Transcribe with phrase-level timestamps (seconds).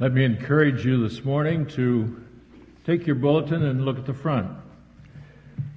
[0.00, 2.20] Let me encourage you this morning to
[2.84, 4.50] take your bulletin and look at the front.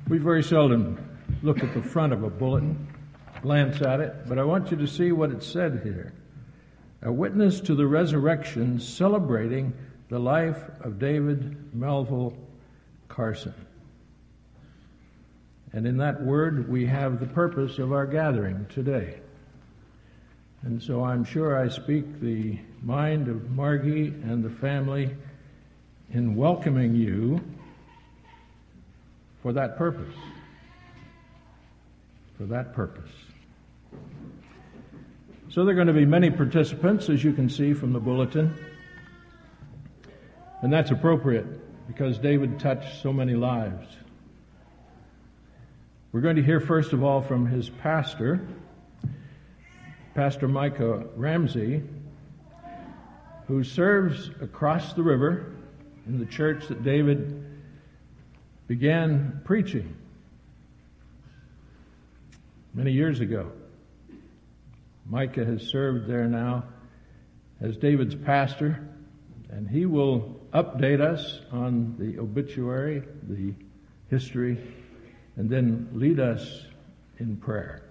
[0.07, 2.87] We very seldom look at the front of a bulletin,
[3.43, 6.13] glance at it, but I want you to see what it said here.
[7.03, 9.75] A witness to the resurrection celebrating
[10.09, 12.35] the life of David Melville
[13.09, 13.53] Carson.
[15.73, 19.19] And in that word, we have the purpose of our gathering today.
[20.67, 25.15] And so I'm sure I speak the mind of Margie and the family
[26.11, 27.39] in welcoming you
[29.41, 30.13] for that purpose.
[32.37, 33.09] For that purpose.
[35.47, 38.53] So there are going to be many participants, as you can see from the bulletin.
[40.61, 41.47] And that's appropriate
[41.87, 43.87] because David touched so many lives.
[46.11, 48.45] We're going to hear first of all from his pastor,
[50.17, 51.83] Pastor Micah Ramsey,
[53.45, 55.53] who serves across the river
[56.07, 57.45] in the church that David
[58.65, 59.95] began preaching
[62.73, 63.51] many years ago.
[65.05, 66.63] Micah has served there now
[67.61, 68.89] as David's pastor,
[69.51, 73.53] and he will update us on the obituary, the
[74.09, 74.57] history,
[75.35, 76.63] and then lead us
[77.19, 77.83] in prayer.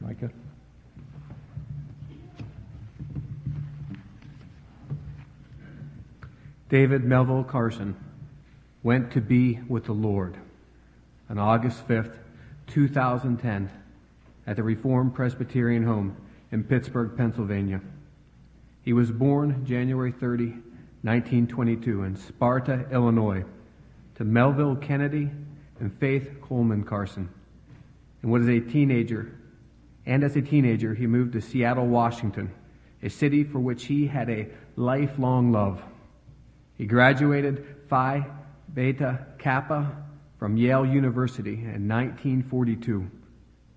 [0.00, 0.30] Micah?
[6.70, 7.96] David Melville Carson
[8.84, 10.36] went to be with the Lord
[11.28, 12.14] on August 5th,
[12.68, 13.68] 2010,
[14.46, 16.16] at the Reformed Presbyterian Home
[16.52, 17.80] in Pittsburgh, Pennsylvania.
[18.84, 20.46] He was born January 30,
[21.02, 23.44] 1922, in Sparta, Illinois,
[24.14, 25.28] to Melville Kennedy
[25.80, 27.28] and Faith Coleman Carson.
[28.22, 29.36] And was a teenager,
[30.06, 32.52] and as a teenager, he moved to Seattle, Washington,
[33.02, 35.82] a city for which he had a lifelong love.
[36.80, 38.26] He graduated Phi
[38.72, 39.94] Beta Kappa
[40.38, 43.06] from Yale University in 1942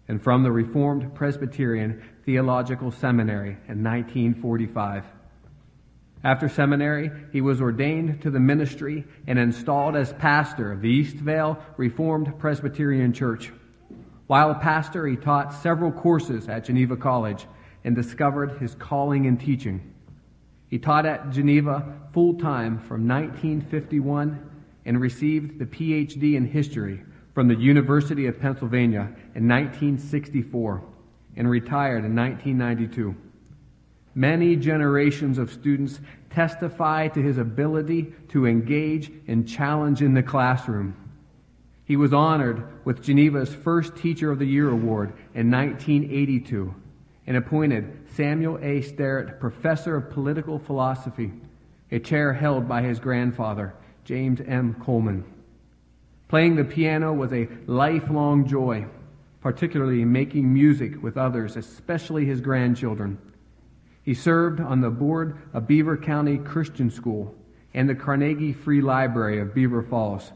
[0.08, 5.04] and from the Reformed Presbyterian Theological Seminary in 1945.
[6.24, 11.62] After seminary, he was ordained to the ministry and installed as pastor of the Eastvale
[11.76, 13.52] Reformed Presbyterian Church.
[14.28, 17.48] While pastor, he taught several courses at Geneva College
[17.84, 19.93] and discovered his calling in teaching.
[20.74, 24.50] He taught at Geneva full time from 1951
[24.86, 27.00] and received the PhD in history
[27.36, 29.02] from the University of Pennsylvania
[29.36, 30.84] in 1964
[31.36, 33.16] and retired in 1992.
[34.16, 36.00] Many generations of students
[36.32, 40.96] testify to his ability to engage and challenge in the classroom.
[41.86, 46.74] He was honored with Geneva's first Teacher of the Year award in 1982
[47.26, 48.82] and appointed Samuel A.
[48.82, 51.32] Sterrett Professor of Political Philosophy,
[51.92, 53.74] a chair held by his grandfather,
[54.04, 54.76] James M.
[54.84, 55.24] Coleman.
[56.28, 58.86] Playing the piano was a lifelong joy,
[59.42, 63.18] particularly making music with others, especially his grandchildren.
[64.04, 67.36] He served on the board of Beaver County Christian School
[67.74, 70.34] and the Carnegie Free Library of Beaver Falls.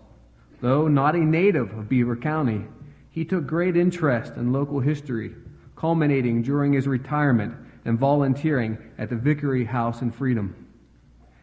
[0.61, 2.65] Though not a native of Beaver County,
[3.11, 5.33] he took great interest in local history
[5.77, 7.55] culminating during his retirement
[7.85, 10.67] and volunteering at the Vicary House in Freedom.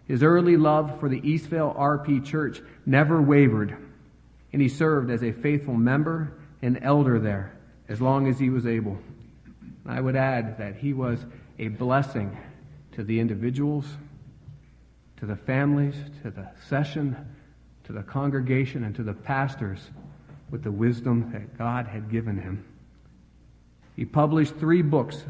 [0.06, 3.75] His early love for the Eastvale RP Church never wavered,
[4.53, 7.56] and he served as a faithful member and elder there
[7.89, 8.99] as long as he was able.
[9.87, 11.25] I would add that he was
[11.59, 12.37] a blessing
[12.93, 13.87] to the individuals,
[15.19, 17.17] to the families, to the session,
[17.84, 19.91] to the congregation, and to the pastors
[20.50, 22.65] with the wisdom that God had given him.
[23.97, 25.25] He published three books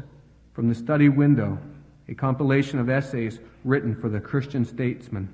[0.53, 1.59] from the study window,
[2.07, 5.33] a compilation of essays written for the Christian statesman,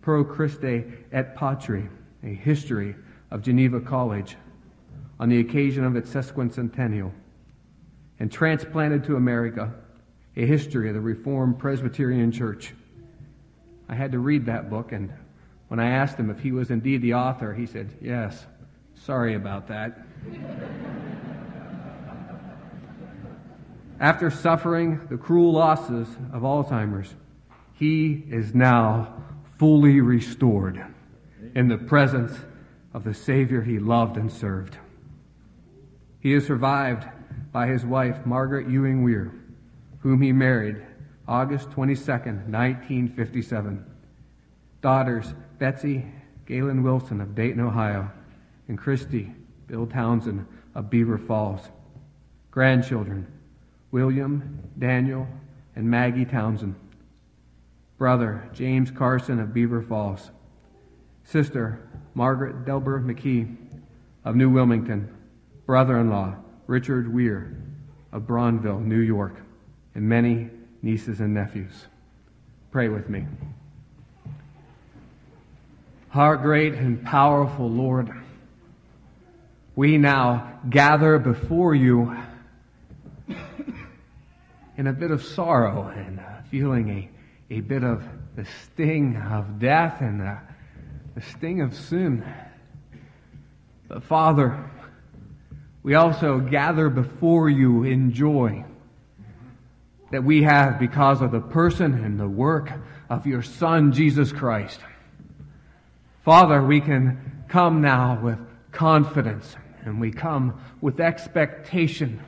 [0.00, 1.88] Pro Christe et Patri,
[2.22, 2.96] a history
[3.30, 4.36] of Geneva College,
[5.18, 7.12] on the occasion of its sesquicentennial,
[8.18, 9.72] and transplanted to America,
[10.36, 12.74] a history of the Reformed Presbyterian Church.
[13.88, 15.12] I had to read that book, and
[15.68, 18.46] when I asked him if he was indeed the author, he said, Yes,
[18.94, 20.06] sorry about that.
[23.98, 27.14] After suffering the cruel losses of Alzheimer's,
[27.72, 29.14] he is now
[29.58, 30.84] fully restored
[31.54, 32.38] in the presence
[32.92, 34.76] of the Savior he loved and served.
[36.20, 37.06] He is survived
[37.52, 39.32] by his wife, Margaret Ewing Weir,
[40.00, 40.82] whom he married
[41.26, 43.84] August 22, 1957.
[44.82, 46.04] Daughters, Betsy
[46.46, 48.10] Galen Wilson of Dayton, Ohio,
[48.68, 49.32] and Christy
[49.66, 51.68] Bill Townsend of Beaver Falls.
[52.50, 53.26] Grandchildren,
[53.90, 55.26] William, Daniel,
[55.74, 56.74] and Maggie Townsend.
[57.98, 60.30] Brother James Carson of Beaver Falls.
[61.24, 63.56] Sister Margaret Delber McKee
[64.24, 65.14] of New Wilmington.
[65.66, 66.36] Brother in law
[66.66, 67.56] Richard Weir
[68.12, 69.36] of Brownville, New York.
[69.94, 70.50] And many
[70.82, 71.86] nieces and nephews.
[72.70, 73.24] Pray with me.
[76.14, 78.10] Our great and powerful Lord,
[79.74, 82.16] we now gather before you
[84.76, 87.10] in a bit of sorrow and uh, feeling
[87.50, 88.04] a, a bit of
[88.36, 90.38] the sting of death and the,
[91.14, 92.24] the sting of sin.
[93.88, 94.70] But Father,
[95.82, 98.64] we also gather before you in joy
[100.10, 102.72] that we have because of the person and the work
[103.08, 104.80] of your Son, Jesus Christ.
[106.24, 108.38] Father, we can come now with
[108.72, 112.20] confidence and we come with expectation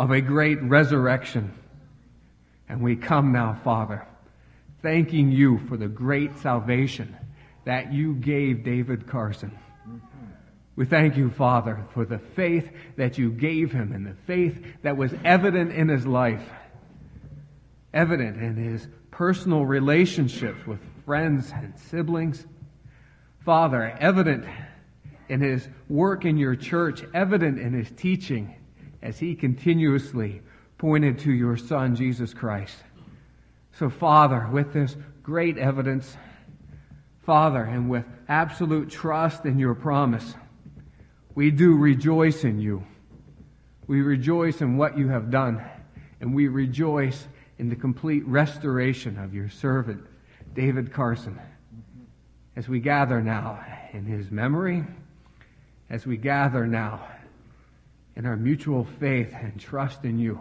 [0.00, 1.52] of a great resurrection.
[2.70, 4.06] And we come now, Father,
[4.80, 7.14] thanking you for the great salvation
[7.66, 9.58] that you gave David Carson.
[10.74, 14.96] We thank you, Father, for the faith that you gave him and the faith that
[14.96, 16.48] was evident in his life,
[17.92, 22.46] evident in his personal relationships with friends and siblings.
[23.44, 24.46] Father, evident
[25.28, 28.54] in his work in your church, evident in his teaching
[29.02, 30.42] as he continuously
[30.78, 32.76] pointed to your Son, Jesus Christ.
[33.72, 36.16] So, Father, with this great evidence,
[37.24, 40.34] Father, and with absolute trust in your promise,
[41.34, 42.84] we do rejoice in you.
[43.86, 45.62] We rejoice in what you have done,
[46.20, 47.26] and we rejoice
[47.58, 50.04] in the complete restoration of your servant,
[50.54, 51.38] David Carson.
[52.56, 54.84] As we gather now in his memory,
[55.88, 57.06] as we gather now
[58.20, 60.38] in our mutual faith and trust in you,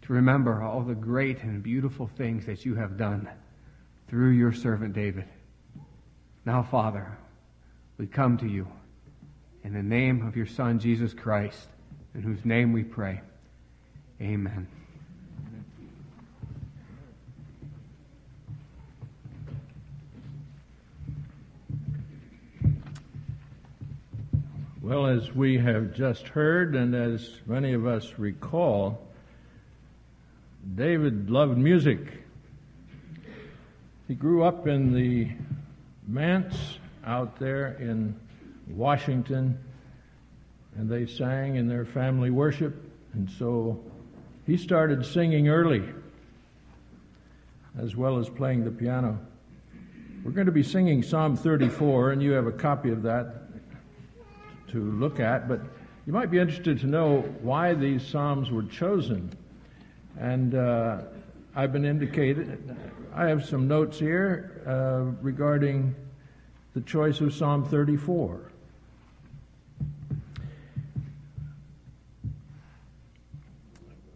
[0.00, 3.28] to remember all the great and beautiful things that you have done
[4.08, 5.24] through your servant David.
[6.44, 7.16] Now, Father,
[7.98, 8.66] we come to you
[9.62, 11.68] in the name of your Son, Jesus Christ,
[12.16, 13.20] in whose name we pray.
[14.20, 14.66] Amen.
[24.82, 29.00] Well, as we have just heard, and as many of us recall,
[30.74, 32.00] David loved music.
[34.08, 35.30] He grew up in the
[36.08, 38.18] manse out there in
[38.70, 39.56] Washington,
[40.76, 42.74] and they sang in their family worship,
[43.12, 43.80] and so
[44.48, 45.88] he started singing early,
[47.78, 49.16] as well as playing the piano.
[50.24, 53.41] We're going to be singing Psalm 34, and you have a copy of that
[54.72, 55.60] to look at, but
[56.06, 59.30] you might be interested to know why these Psalms were chosen.
[60.18, 61.02] And uh,
[61.54, 62.76] I've been indicated,
[63.14, 65.94] I have some notes here uh, regarding
[66.74, 68.50] the choice of Psalm 34.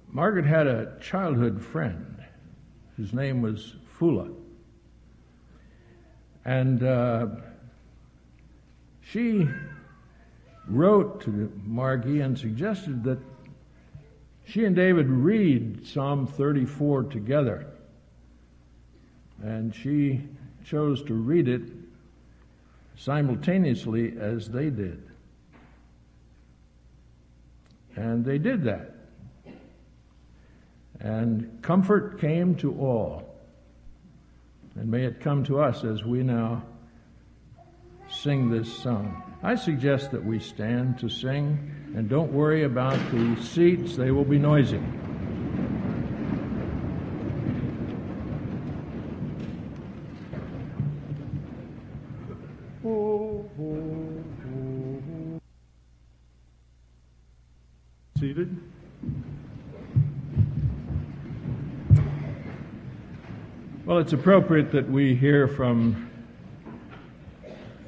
[0.09, 2.25] Margaret had a childhood friend
[2.97, 4.31] whose name was Fula.
[6.47, 7.27] And uh,
[9.03, 9.47] she
[10.69, 13.19] wrote to Margie and suggested that
[14.45, 17.67] she and David read Psalm 34 together.
[19.43, 20.23] And she
[20.65, 21.63] chose to read it
[22.97, 25.03] simultaneously as they did.
[27.97, 28.95] And they did that.
[31.01, 33.37] And comfort came to all.
[34.77, 36.63] And may it come to us as we now
[38.09, 39.26] sing this song.
[39.47, 44.25] I suggest that we stand to sing and don't worry about the seats, they will
[44.25, 44.81] be noisy.
[58.19, 58.61] Seated.
[63.85, 66.11] Well, it's appropriate that we hear from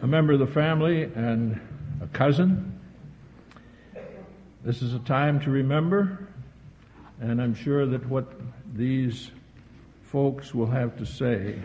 [0.00, 1.61] a member of the family and
[2.00, 2.78] a cousin.
[4.64, 6.28] This is a time to remember,
[7.21, 8.33] and I'm sure that what
[8.75, 9.31] these
[10.02, 11.59] folks will have to say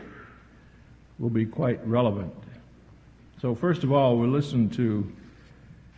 [1.20, 2.34] will be quite relevant.
[3.42, 5.12] So, first of all, we'll listen to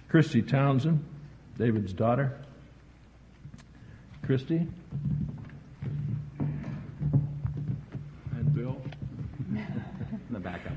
[0.09, 1.05] Christy Townsend,
[1.57, 2.37] David's daughter.
[4.23, 4.67] Christy?
[8.31, 8.81] And Bill?
[10.31, 10.73] the backup.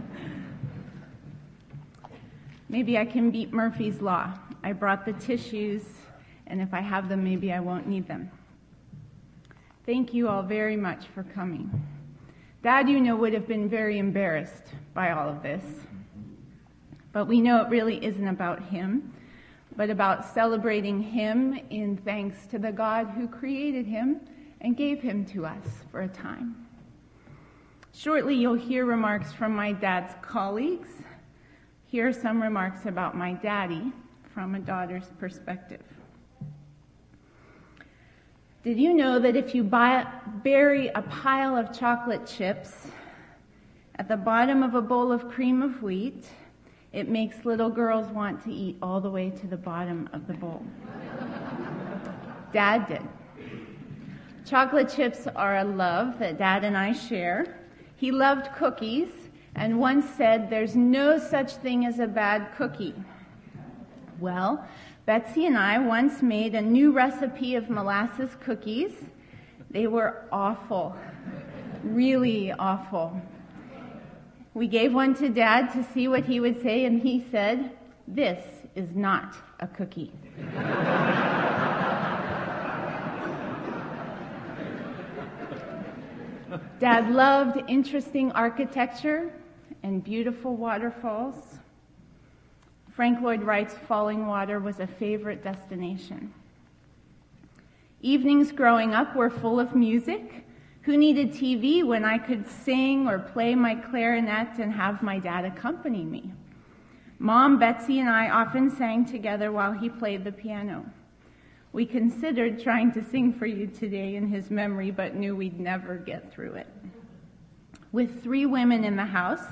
[2.70, 4.32] Maybe I can beat Murphy's Law.
[4.62, 5.82] I brought the tissues,
[6.46, 8.30] and if I have them, maybe I won't need them.
[9.86, 11.68] Thank you all very much for coming.
[12.62, 15.64] Dad, you know, would have been very embarrassed by all of this.
[17.12, 19.14] But we know it really isn't about him,
[19.74, 24.20] but about celebrating him in thanks to the God who created him
[24.60, 26.68] and gave him to us for a time.
[27.92, 30.90] Shortly, you'll hear remarks from my dad's colleagues.
[31.90, 33.90] Here are some remarks about my daddy
[34.32, 35.82] from a daughter's perspective.
[38.62, 40.06] Did you know that if you buy,
[40.44, 42.86] bury a pile of chocolate chips
[43.96, 46.26] at the bottom of a bowl of cream of wheat,
[46.92, 50.34] it makes little girls want to eat all the way to the bottom of the
[50.34, 50.62] bowl?
[52.52, 53.02] Dad did.
[54.46, 57.58] Chocolate chips are a love that Dad and I share.
[57.96, 59.10] He loved cookies
[59.54, 62.94] and once said, There's no such thing as a bad cookie.
[64.18, 64.66] Well,
[65.06, 68.92] Betsy and I once made a new recipe of molasses cookies.
[69.70, 70.94] They were awful,
[71.82, 73.20] really awful.
[74.52, 77.72] We gave one to Dad to see what he would say, and he said,
[78.06, 80.12] This is not a cookie.
[86.80, 89.32] Dad loved interesting architecture
[89.82, 91.58] and beautiful waterfalls.
[92.92, 96.34] Frank Lloyd Wright's Falling Water was a favorite destination.
[98.02, 100.46] Evenings growing up were full of music.
[100.82, 105.44] Who needed TV when I could sing or play my clarinet and have my dad
[105.44, 106.32] accompany me?
[107.18, 110.86] Mom, Betsy, and I often sang together while he played the piano.
[111.72, 115.96] We considered trying to sing for you today in his memory, but knew we'd never
[115.96, 116.66] get through it.
[117.92, 119.44] With three women in the house,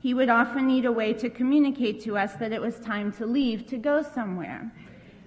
[0.00, 3.26] he would often need a way to communicate to us that it was time to
[3.26, 4.72] leave to go somewhere.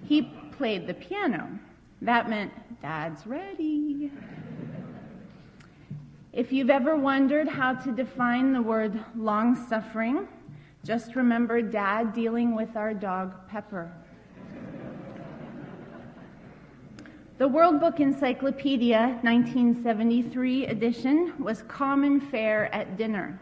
[0.04, 1.58] He played the piano.
[2.00, 4.10] That meant, Dad's ready.
[6.32, 10.26] If you've ever wondered how to define the word long suffering,
[10.82, 13.92] just remember Dad dealing with our dog Pepper.
[17.38, 23.40] The World Book Encyclopedia 1973 edition was common fare at dinner.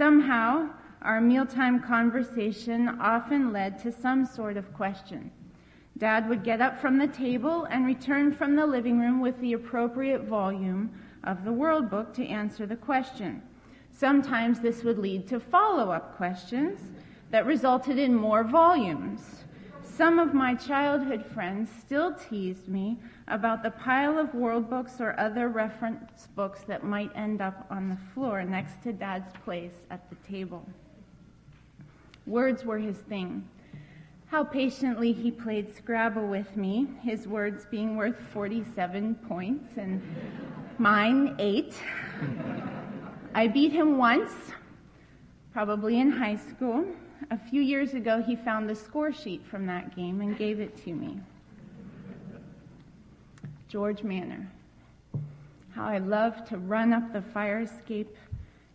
[0.00, 0.70] Somehow,
[1.02, 5.30] our mealtime conversation often led to some sort of question.
[5.98, 9.52] Dad would get up from the table and return from the living room with the
[9.52, 10.90] appropriate volume
[11.24, 13.42] of the World Book to answer the question.
[13.90, 16.80] Sometimes this would lead to follow up questions
[17.30, 19.44] that resulted in more volumes.
[19.82, 23.00] Some of my childhood friends still teased me
[23.30, 27.88] about the pile of world books or other reference books that might end up on
[27.88, 30.66] the floor next to Dad's place at the table.
[32.26, 33.48] Words were his thing.
[34.26, 40.02] How patiently he played Scrabble with me, his words being worth 47 points and
[40.78, 41.74] mine eight.
[43.34, 44.32] I beat him once,
[45.52, 46.84] probably in high school.
[47.30, 50.76] A few years ago, he found the score sheet from that game and gave it
[50.84, 51.20] to me.
[53.70, 54.50] George Manor.
[55.70, 58.16] How I loved to run up the fire escape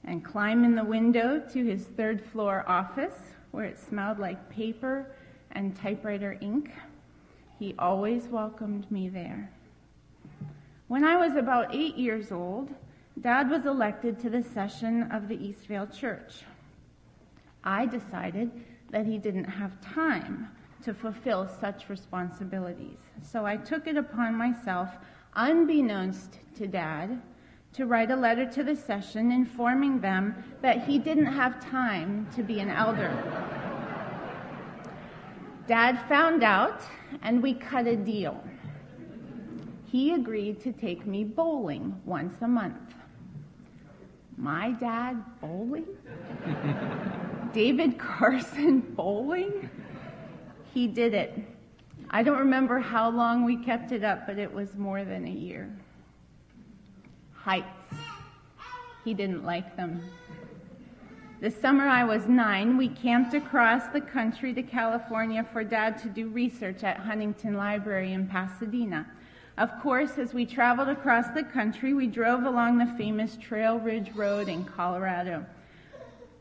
[0.05, 5.11] and climb in the window to his third floor office where it smelled like paper
[5.51, 6.71] and typewriter ink.
[7.59, 9.51] He always welcomed me there.
[10.87, 12.73] When I was about eight years old,
[13.19, 16.43] Dad was elected to the session of the Eastvale Church.
[17.65, 18.49] I decided
[18.91, 20.54] that he didn't have time
[20.85, 22.99] to fulfill such responsibilities.
[23.23, 24.89] So I took it upon myself,
[25.33, 27.19] unbeknownst to Dad,
[27.73, 32.43] to write a letter to the session informing them that he didn't have time to
[32.43, 33.11] be an elder.
[35.67, 36.81] Dad found out,
[37.23, 38.39] and we cut a deal.
[39.87, 42.93] He agreed to take me bowling once a month.
[44.37, 45.87] My dad bowling?
[47.53, 49.67] David Carson bowling?
[50.75, 51.33] He did it.
[52.09, 55.31] I don't remember how long we kept it up, but it was more than a
[55.31, 55.73] year.
[57.33, 57.95] Heights.
[59.05, 60.03] He didn't like them.
[61.39, 66.09] The summer I was nine, we camped across the country to California for Dad to
[66.09, 69.07] do research at Huntington Library in Pasadena.
[69.57, 74.11] Of course, as we traveled across the country, we drove along the famous Trail Ridge
[74.13, 75.45] Road in Colorado.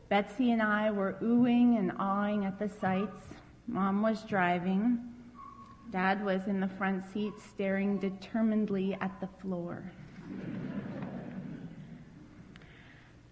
[0.09, 3.34] Betsy and I were oohing and awing at the sights.
[3.67, 4.99] Mom was driving.
[5.91, 9.83] Dad was in the front seat staring determinedly at the floor.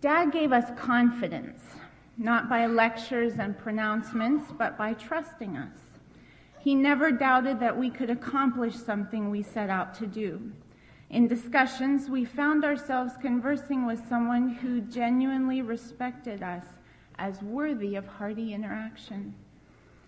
[0.01, 1.61] Dad gave us confidence,
[2.17, 5.77] not by lectures and pronouncements, but by trusting us.
[6.59, 10.51] He never doubted that we could accomplish something we set out to do.
[11.09, 16.65] In discussions, we found ourselves conversing with someone who genuinely respected us
[17.19, 19.35] as worthy of hearty interaction.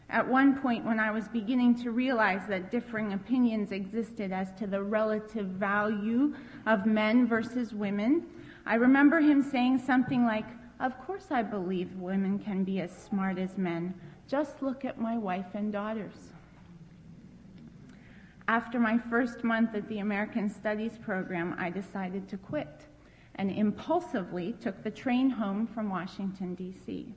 [0.10, 4.68] At one point, when I was beginning to realize that differing opinions existed as to
[4.68, 6.36] the relative value
[6.66, 8.28] of men versus women,
[8.66, 10.46] I remember him saying something like,
[10.80, 13.94] Of course, I believe women can be as smart as men.
[14.28, 16.32] Just look at my wife and daughters.
[18.48, 22.86] After my first month at the American Studies program, I decided to quit
[23.36, 27.16] and impulsively took the train home from Washington, D.C.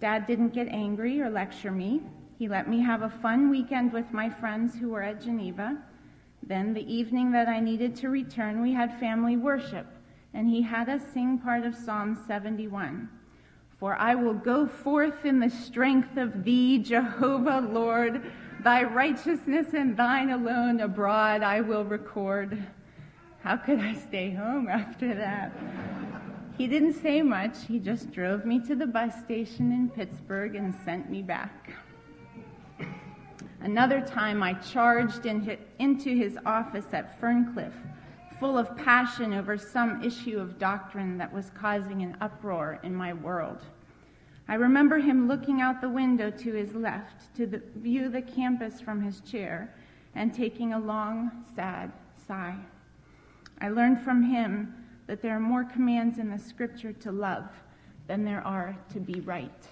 [0.00, 2.00] Dad didn't get angry or lecture me.
[2.38, 5.76] He let me have a fun weekend with my friends who were at Geneva.
[6.42, 9.86] Then, the evening that I needed to return, we had family worship,
[10.32, 13.10] and he had us sing part of Psalm 71.
[13.78, 18.32] For I will go forth in the strength of thee, Jehovah Lord.
[18.64, 22.62] Thy righteousness and thine alone abroad I will record.
[23.42, 25.52] How could I stay home after that?
[26.60, 27.56] He didn't say much.
[27.66, 31.72] He just drove me to the bus station in Pittsburgh and sent me back.
[33.62, 37.72] Another time, I charged in, into his office at Ferncliff,
[38.38, 43.14] full of passion over some issue of doctrine that was causing an uproar in my
[43.14, 43.62] world.
[44.46, 48.82] I remember him looking out the window to his left to the, view the campus
[48.82, 49.74] from his chair
[50.14, 51.90] and taking a long, sad
[52.26, 52.58] sigh.
[53.62, 54.74] I learned from him
[55.10, 57.48] that there are more commands in the scripture to love
[58.06, 59.66] than there are to be right.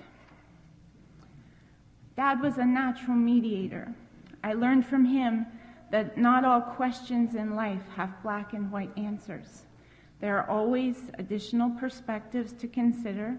[2.16, 3.94] Dad was a natural mediator.
[4.42, 5.46] I learned from him
[5.92, 9.62] that not all questions in life have black and white answers.
[10.18, 13.36] There are always additional perspectives to consider,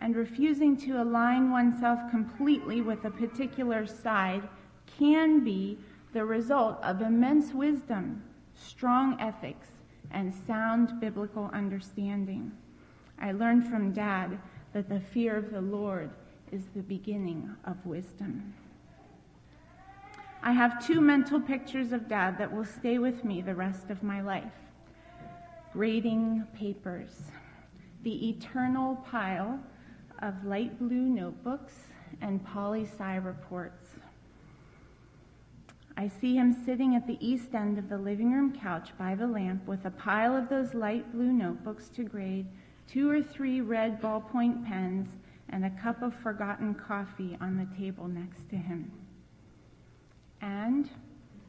[0.00, 4.48] and refusing to align oneself completely with a particular side
[4.96, 5.76] can be
[6.12, 8.22] the result of immense wisdom,
[8.54, 9.73] strong ethics,
[10.14, 12.52] and sound biblical understanding.
[13.20, 14.38] I learned from Dad
[14.72, 16.10] that the fear of the Lord
[16.52, 18.54] is the beginning of wisdom.
[20.42, 24.02] I have two mental pictures of Dad that will stay with me the rest of
[24.02, 24.52] my life
[25.72, 27.32] grading papers,
[28.04, 29.58] the eternal pile
[30.22, 31.72] of light blue notebooks
[32.20, 33.83] and poli sci reports
[35.96, 39.26] I see him sitting at the east end of the living room couch by the
[39.26, 42.46] lamp with a pile of those light blue notebooks to grade,
[42.88, 45.08] two or three red ballpoint pens,
[45.48, 48.90] and a cup of forgotten coffee on the table next to him.
[50.40, 50.90] And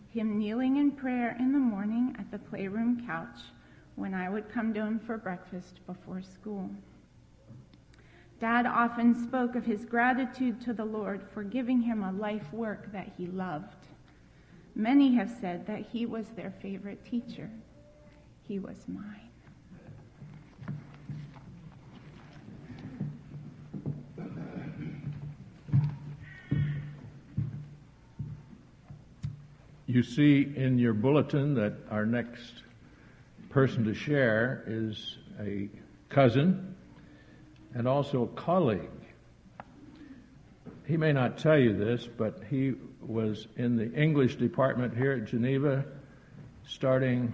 [0.10, 3.40] him kneeling in prayer in the morning at the playroom couch
[3.96, 6.70] when I would come down for breakfast before school.
[8.40, 12.92] Dad often spoke of his gratitude to the Lord for giving him a life work
[12.92, 13.85] that he loved.
[14.76, 17.50] Many have said that he was their favorite teacher.
[18.44, 19.22] He was mine.
[29.88, 32.64] You see in your bulletin that our next
[33.50, 35.70] person to share is a
[36.10, 36.76] cousin
[37.74, 38.90] and also a colleague.
[40.86, 42.74] He may not tell you this, but he
[43.08, 45.86] was in the English department here at Geneva
[46.68, 47.34] starting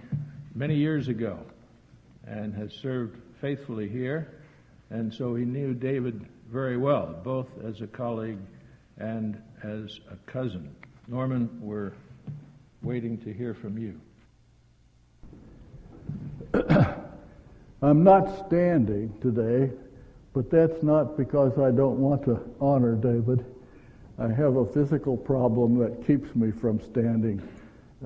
[0.54, 1.38] many years ago
[2.26, 4.38] and has served faithfully here.
[4.90, 8.38] And so he knew David very well, both as a colleague
[8.98, 10.74] and as a cousin.
[11.08, 11.92] Norman, we're
[12.82, 14.00] waiting to hear from you.
[17.82, 19.72] I'm not standing today,
[20.34, 23.44] but that's not because I don't want to honor David.
[24.22, 27.42] I have a physical problem that keeps me from standing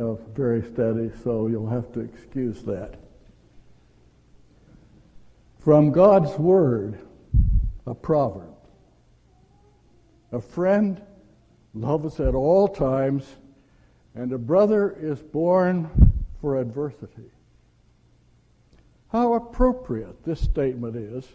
[0.00, 2.94] uh, very steady, so you'll have to excuse that.
[5.59, 6.98] From God's Word,
[7.87, 8.55] a proverb.
[10.33, 11.02] A friend
[11.74, 13.26] loves at all times,
[14.14, 15.90] and a brother is born
[16.40, 17.31] for adversity.
[19.09, 21.26] How appropriate this statement is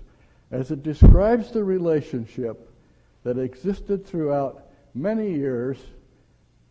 [0.49, 2.67] as it describes the relationship
[3.23, 5.77] that existed throughout many years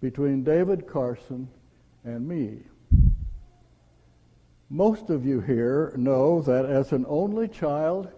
[0.00, 1.48] between David Carson
[2.04, 2.62] and me.
[4.68, 8.08] Most of you here know that as an only child,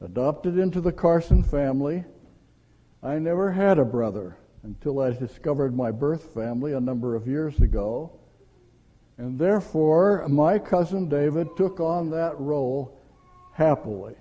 [0.00, 2.04] adopted into the Carson family,
[3.02, 7.60] I never had a brother until I discovered my birth family a number of years
[7.60, 8.12] ago.
[9.18, 12.98] And therefore, my cousin David took on that role
[13.52, 14.14] happily.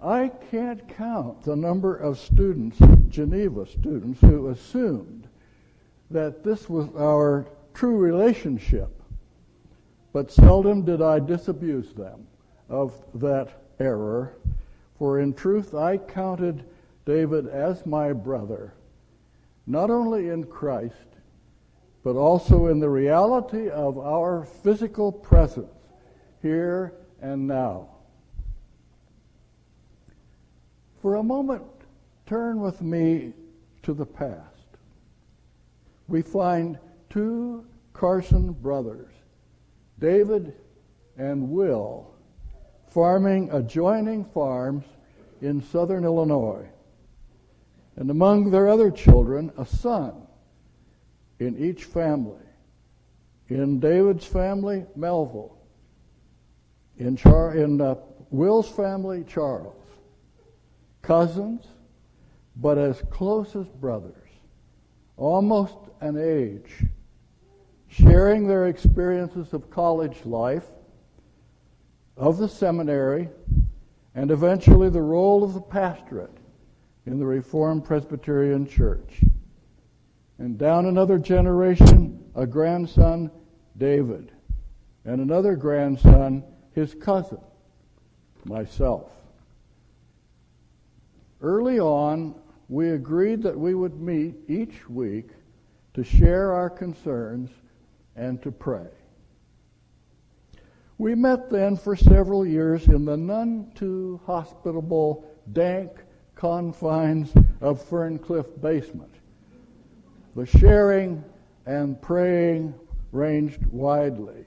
[0.00, 5.26] I can't count the number of students, Geneva students, who assumed
[6.10, 9.02] that this was our true relationship,
[10.12, 12.26] but seldom did I disabuse them
[12.68, 14.36] of that error,
[14.98, 16.64] for in truth I counted
[17.04, 18.74] David as my brother,
[19.66, 20.94] not only in Christ,
[22.04, 25.68] but also in the reality of our physical presence
[26.40, 27.88] here and now.
[31.00, 31.62] For a moment,
[32.26, 33.32] turn with me
[33.82, 34.44] to the past.
[36.08, 36.78] We find
[37.10, 39.12] two Carson brothers,
[39.98, 40.54] David
[41.16, 42.14] and Will,
[42.88, 44.84] farming adjoining farms
[45.40, 46.68] in southern Illinois.
[47.96, 50.26] And among their other children, a son
[51.38, 52.44] in each family.
[53.48, 55.56] In David's family, Melville.
[56.98, 57.96] In, Char- in uh,
[58.30, 59.77] Will's family, Charles.
[61.08, 61.66] Cousins,
[62.54, 64.28] but as close as brothers,
[65.16, 66.84] almost an age,
[67.86, 70.66] sharing their experiences of college life,
[72.14, 73.30] of the seminary,
[74.14, 76.36] and eventually the role of the pastorate
[77.06, 79.22] in the Reformed Presbyterian Church.
[80.36, 83.30] And down another generation, a grandson,
[83.78, 84.30] David,
[85.06, 86.44] and another grandson,
[86.74, 87.40] his cousin,
[88.44, 89.17] myself.
[91.40, 92.34] Early on,
[92.68, 95.30] we agreed that we would meet each week
[95.94, 97.50] to share our concerns
[98.16, 98.88] and to pray.
[100.98, 105.92] We met then for several years in the none too hospitable, dank
[106.34, 109.14] confines of Ferncliff basement.
[110.34, 111.24] The sharing
[111.66, 112.74] and praying
[113.12, 114.44] ranged widely.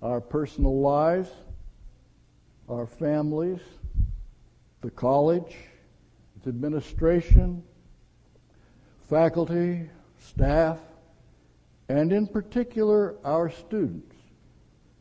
[0.00, 1.30] Our personal lives,
[2.68, 3.60] our families,
[4.80, 5.56] the college,
[6.44, 7.62] its administration,
[9.08, 10.78] faculty, staff,
[11.88, 14.14] and in particular our students,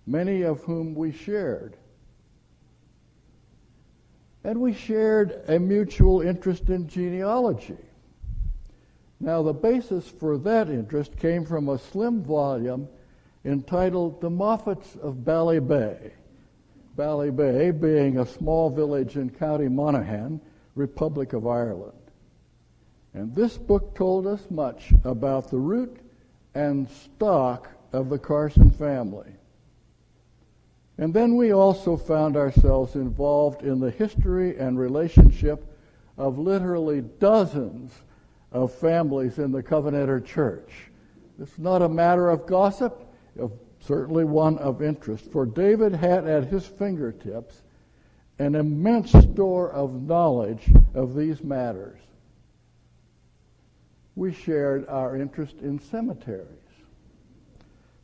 [0.07, 1.75] many of whom we shared.
[4.45, 7.77] And we shared a mutual interest in genealogy.
[9.19, 12.87] Now, the basis for that interest came from a slim volume
[13.43, 16.11] entitled The Moffats of Ballybay.
[16.97, 20.41] Ballybay being a small village in County Monaghan,
[20.75, 21.97] Republic of Ireland.
[23.13, 25.97] And this book told us much about the root
[26.55, 29.31] and stock of the Carson family.
[30.97, 35.65] And then we also found ourselves involved in the history and relationship
[36.17, 37.91] of literally dozens
[38.51, 40.91] of families in the Covenanter Church.
[41.39, 43.11] It's not a matter of gossip,
[43.79, 47.63] certainly one of interest, for David had at his fingertips
[48.39, 51.99] an immense store of knowledge of these matters.
[54.15, 56.47] We shared our interest in cemeteries.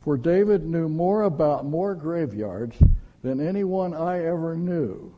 [0.00, 2.76] For David knew more about more graveyards
[3.22, 5.14] than anyone I ever knew.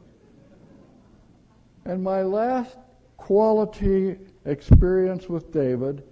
[1.84, 2.76] And my last
[3.16, 6.02] quality experience with David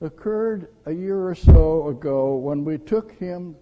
[0.00, 3.56] occurred a year or so ago when we took him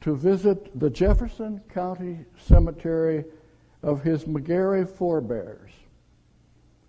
[0.00, 3.24] to visit the Jefferson County Cemetery
[3.82, 5.70] of his McGarry forebears.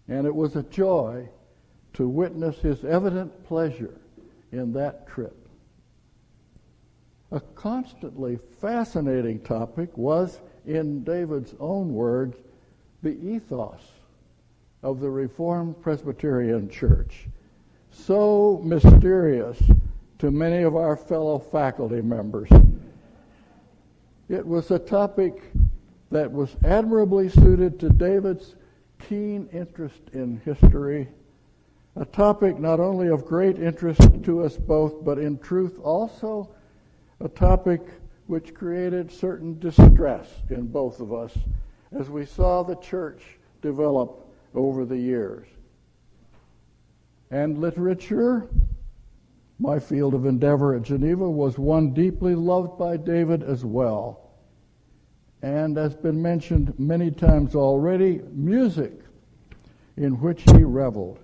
[0.07, 1.29] And it was a joy
[1.93, 3.99] to witness his evident pleasure
[4.51, 5.35] in that trip.
[7.31, 12.37] A constantly fascinating topic was, in David's own words,
[13.01, 13.81] the ethos
[14.83, 17.27] of the Reformed Presbyterian Church,
[17.89, 19.61] so mysterious
[20.19, 22.49] to many of our fellow faculty members.
[24.29, 25.51] It was a topic
[26.13, 28.55] that was admirably suited to David's
[29.09, 31.07] keen interest in history,
[31.95, 36.53] a topic not only of great interest to us both, but in truth also
[37.19, 37.81] a topic
[38.27, 41.35] which created certain distress in both of us
[41.91, 43.23] as we saw the church
[43.63, 45.47] develop over the years.
[47.31, 48.47] And literature,
[49.57, 54.22] my field of endeavor at Geneva, was one deeply loved by David as well.
[55.43, 58.93] And as been mentioned many times already, music
[59.97, 61.19] in which he reveled.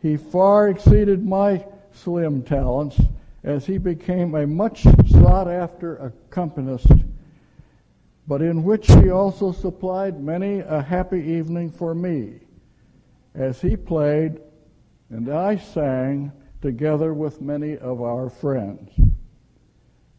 [0.00, 3.00] He far exceeded my slim talents
[3.42, 6.86] as he became a much sought after accompanist,
[8.28, 12.34] but in which he also supplied many a happy evening for me,
[13.34, 14.40] as he played
[15.10, 16.30] and I sang
[16.62, 18.92] together with many of our friends.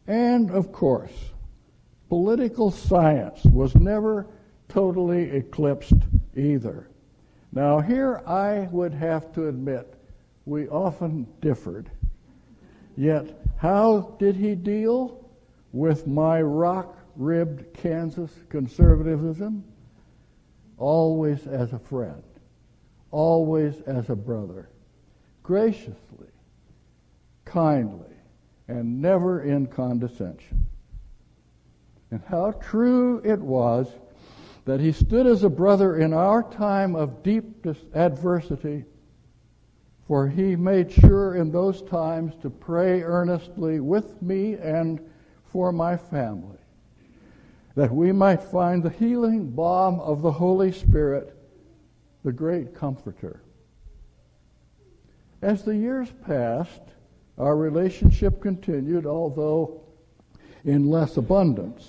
[0.06, 1.32] And of course,
[2.08, 4.26] political science was never
[4.68, 5.94] totally eclipsed
[6.36, 6.88] either.
[7.52, 9.94] Now, here I would have to admit
[10.44, 11.90] we often differed.
[12.96, 15.28] Yet How did he deal
[15.72, 19.64] with my rock ribbed Kansas conservatism?
[20.76, 22.22] Always as a friend,
[23.10, 24.68] always as a brother,
[25.42, 26.28] graciously,
[27.44, 28.14] kindly,
[28.68, 30.67] and never in condescension.
[32.10, 33.88] And how true it was
[34.64, 38.84] that he stood as a brother in our time of deep adversity,
[40.06, 45.00] for he made sure in those times to pray earnestly with me and
[45.52, 46.58] for my family,
[47.74, 51.34] that we might find the healing balm of the Holy Spirit,
[52.24, 53.42] the great comforter.
[55.40, 56.82] As the years passed,
[57.38, 59.82] our relationship continued, although
[60.68, 61.88] in less abundance.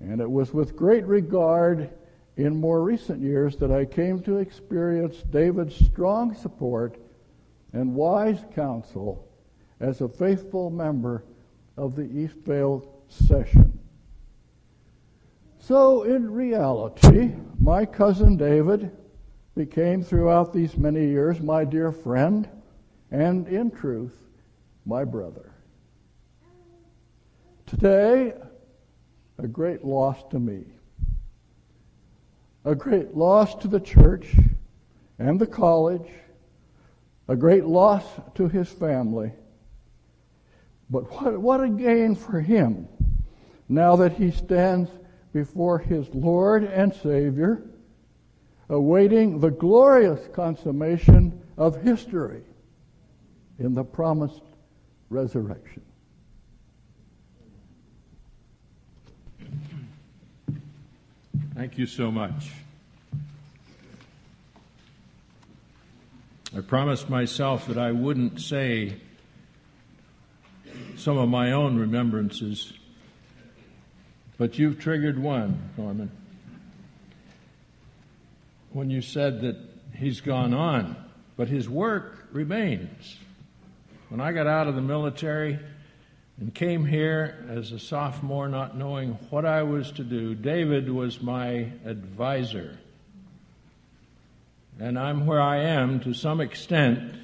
[0.00, 1.90] And it was with great regard
[2.38, 6.96] in more recent years that I came to experience David's strong support
[7.74, 9.28] and wise counsel
[9.78, 11.24] as a faithful member
[11.76, 13.78] of the Eastvale session.
[15.58, 18.90] So, in reality, my cousin David
[19.54, 22.48] became throughout these many years my dear friend
[23.10, 24.16] and, in truth,
[24.86, 25.51] my brother.
[27.72, 28.34] Today,
[29.38, 30.64] a great loss to me,
[32.66, 34.36] a great loss to the church
[35.18, 36.06] and the college,
[37.28, 38.04] a great loss
[38.34, 39.32] to his family.
[40.90, 42.88] But what, what a gain for him
[43.70, 44.90] now that he stands
[45.32, 47.62] before his Lord and Savior,
[48.68, 52.42] awaiting the glorious consummation of history
[53.58, 54.42] in the promised
[55.08, 55.82] resurrection.
[61.54, 62.50] Thank you so much.
[66.56, 68.96] I promised myself that I wouldn't say
[70.96, 72.72] some of my own remembrances,
[74.38, 76.10] but you've triggered one, Norman.
[78.70, 79.56] When you said that
[79.94, 80.96] he's gone on,
[81.36, 83.18] but his work remains.
[84.08, 85.58] When I got out of the military,
[86.40, 90.34] and came here as a sophomore not knowing what I was to do.
[90.34, 92.78] David was my advisor.
[94.80, 97.14] And I'm where I am to some extent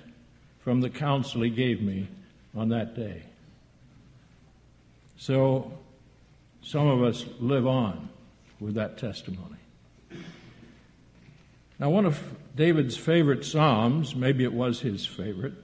[0.60, 2.08] from the counsel he gave me
[2.54, 3.22] on that day.
[5.16, 5.72] So
[6.62, 8.08] some of us live on
[8.60, 9.56] with that testimony.
[11.78, 12.20] Now, one of
[12.56, 15.54] David's favorite Psalms, maybe it was his favorite,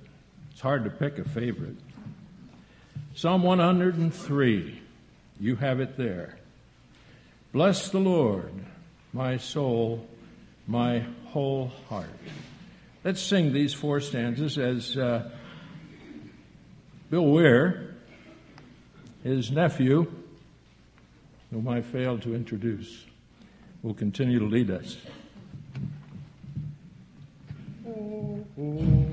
[0.53, 1.77] it's hard to pick a favorite,
[3.17, 4.83] Psalm 103,
[5.39, 6.37] you have it there.
[7.53, 8.53] Bless the Lord,
[9.13, 10.05] my soul,
[10.67, 12.11] my whole heart.
[13.05, 15.31] Let's sing these four stanzas as uh,
[17.09, 17.95] Bill Weir,
[19.23, 20.13] his nephew,
[21.53, 23.07] whom I failed to introduce,
[23.85, 24.97] will continue to lead us.
[27.87, 29.04] Oh, oh,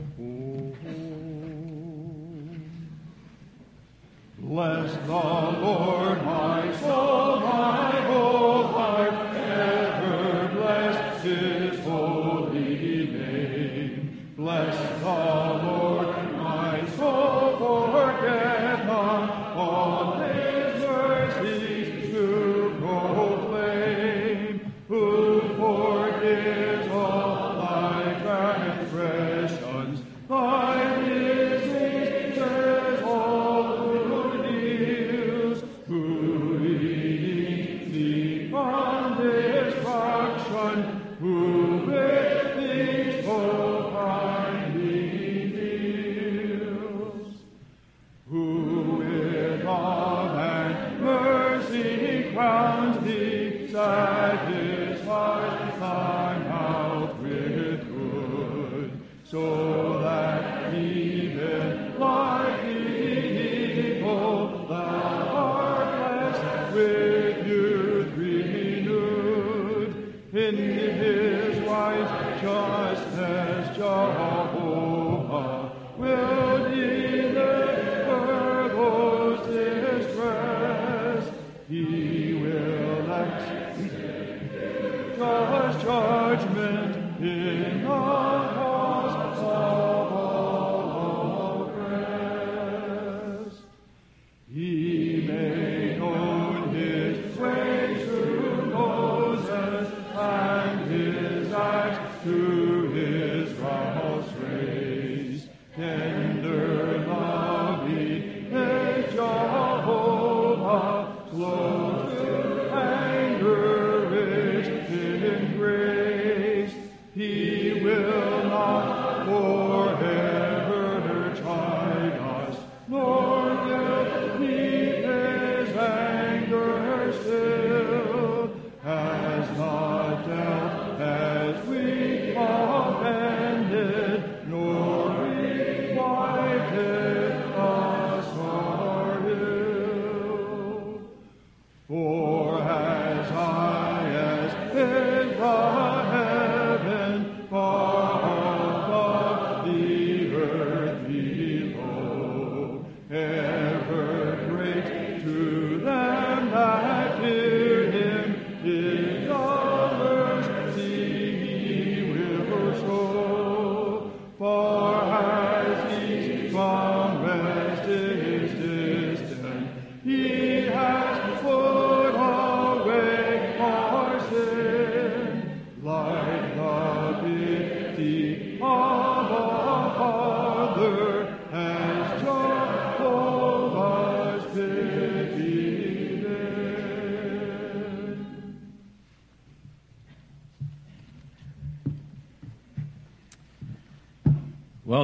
[4.52, 9.01] Bless the Lord, my soul, my whole heart,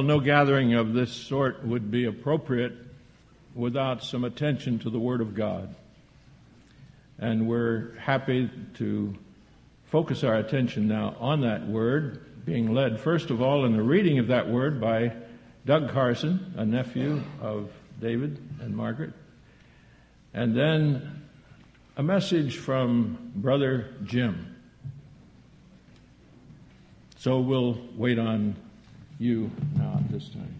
[0.08, 2.72] no gathering of this sort would be appropriate
[3.54, 5.74] without some attention to the Word of God.
[7.18, 9.14] And we're happy to
[9.84, 14.18] focus our attention now on that Word, being led, first of all, in the reading
[14.18, 15.12] of that Word by
[15.66, 19.12] Doug Carson, a nephew of David and Margaret,
[20.32, 21.22] and then
[21.98, 24.56] a message from Brother Jim.
[27.18, 28.56] So we'll wait on
[29.18, 29.87] you now
[30.18, 30.58] this time.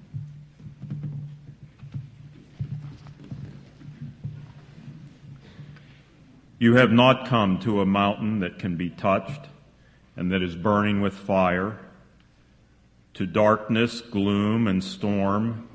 [6.60, 9.46] You have not come to a mountain that can be touched
[10.16, 11.80] and that is burning with fire,
[13.14, 15.68] to darkness, gloom, and storm,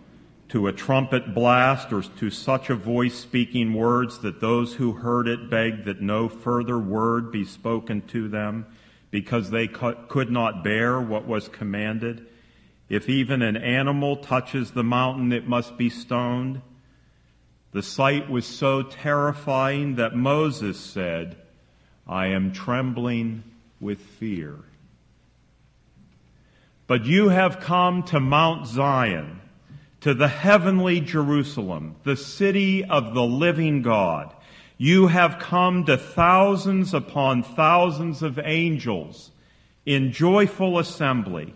[0.48, 5.28] to a trumpet blast, or to such a voice speaking words that those who heard
[5.28, 8.66] it begged that no further word be spoken to them
[9.12, 12.28] because they could not bear what was commanded.
[12.94, 16.62] If even an animal touches the mountain, it must be stoned.
[17.72, 21.36] The sight was so terrifying that Moses said,
[22.08, 23.46] I am trembling
[23.80, 24.60] with fear.
[26.86, 29.42] But you have come to Mount Zion,
[30.02, 34.36] to the heavenly Jerusalem, the city of the living God.
[34.78, 39.32] You have come to thousands upon thousands of angels
[39.84, 41.56] in joyful assembly,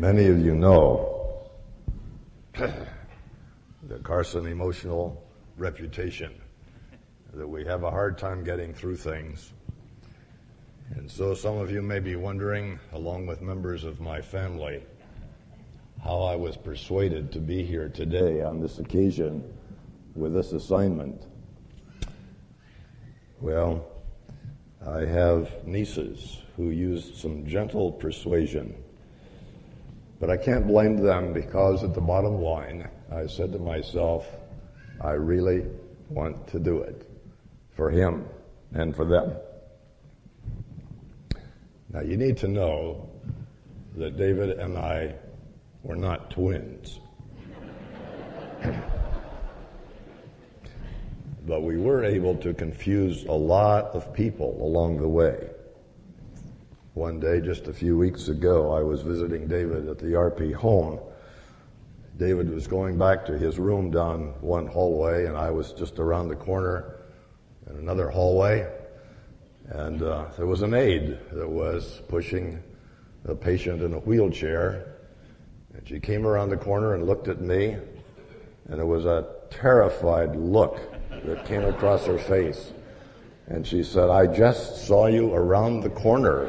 [0.00, 1.50] Many of you know
[2.54, 5.22] the Carson emotional
[5.58, 6.32] reputation
[7.34, 9.52] that we have a hard time getting through things.
[10.94, 14.82] And so some of you may be wondering, along with members of my family,
[16.02, 19.52] how I was persuaded to be here today on this occasion
[20.14, 21.26] with this assignment.
[23.38, 23.84] Well,
[24.80, 28.82] I have nieces who used some gentle persuasion
[30.20, 34.26] but I can't blame them because at the bottom line, I said to myself,
[35.00, 35.64] I really
[36.10, 37.10] want to do it
[37.70, 38.26] for him
[38.74, 39.34] and for them.
[41.92, 43.08] Now you need to know
[43.96, 45.14] that David and I
[45.82, 47.00] were not twins.
[51.46, 55.49] but we were able to confuse a lot of people along the way.
[56.94, 60.98] One day, just a few weeks ago, I was visiting David at the RP home.
[62.16, 66.28] David was going back to his room down one hallway, and I was just around
[66.28, 66.96] the corner
[67.68, 68.68] in another hallway.
[69.68, 72.60] And uh, there was an aide that was pushing
[73.24, 74.96] a patient in a wheelchair.
[75.72, 77.76] And she came around the corner and looked at me,
[78.68, 80.80] and it was a terrified look
[81.24, 82.72] that came across her face.
[83.50, 86.46] And she said, I just saw you around the corner.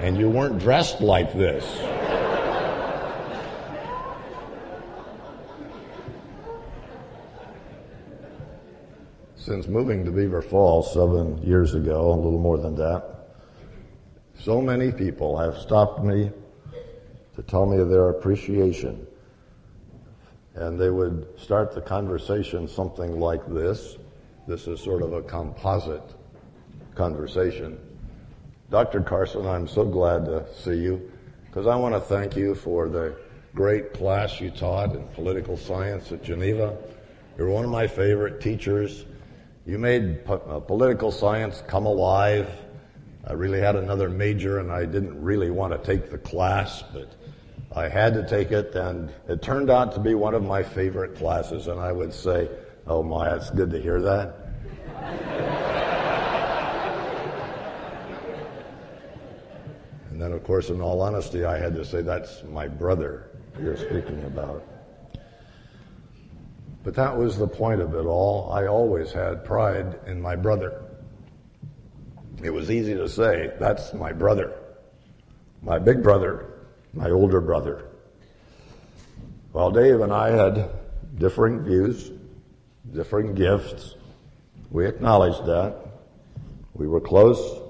[0.00, 1.64] and you weren't dressed like this.
[9.36, 13.28] Since moving to Beaver Falls seven years ago, a little more than that,
[14.38, 16.30] so many people have stopped me
[17.36, 19.06] to tell me their appreciation.
[20.54, 23.96] And they would start the conversation something like this.
[24.46, 26.02] This is sort of a composite
[26.94, 27.78] conversation.
[28.70, 29.00] Dr.
[29.00, 31.10] Carson, I'm so glad to see you.
[31.46, 33.16] because I want to thank you for the
[33.54, 36.76] great class you taught in political science at Geneva.
[37.38, 39.06] You're one of my favorite teachers.
[39.64, 42.50] You made po- uh, political science come alive.
[43.26, 47.14] I really had another major and I didn't really want to take the class, but
[47.74, 51.16] I had to take it and it turned out to be one of my favorite
[51.16, 52.50] classes and I would say,
[52.86, 54.40] oh my, it's good to hear that.
[60.10, 63.30] and then of course, in all honesty, I had to say, that's my brother
[63.60, 64.62] you're speaking about.
[66.82, 68.52] But that was the point of it all.
[68.52, 70.82] I always had pride in my brother.
[72.42, 74.52] It was easy to say, that's my brother,
[75.62, 76.50] my big brother,
[76.92, 77.86] my older brother.
[79.52, 80.68] While Dave and I had
[81.16, 82.10] differing views,
[82.94, 83.96] differing gifts,
[84.70, 85.76] we acknowledged that.
[86.74, 87.60] We were close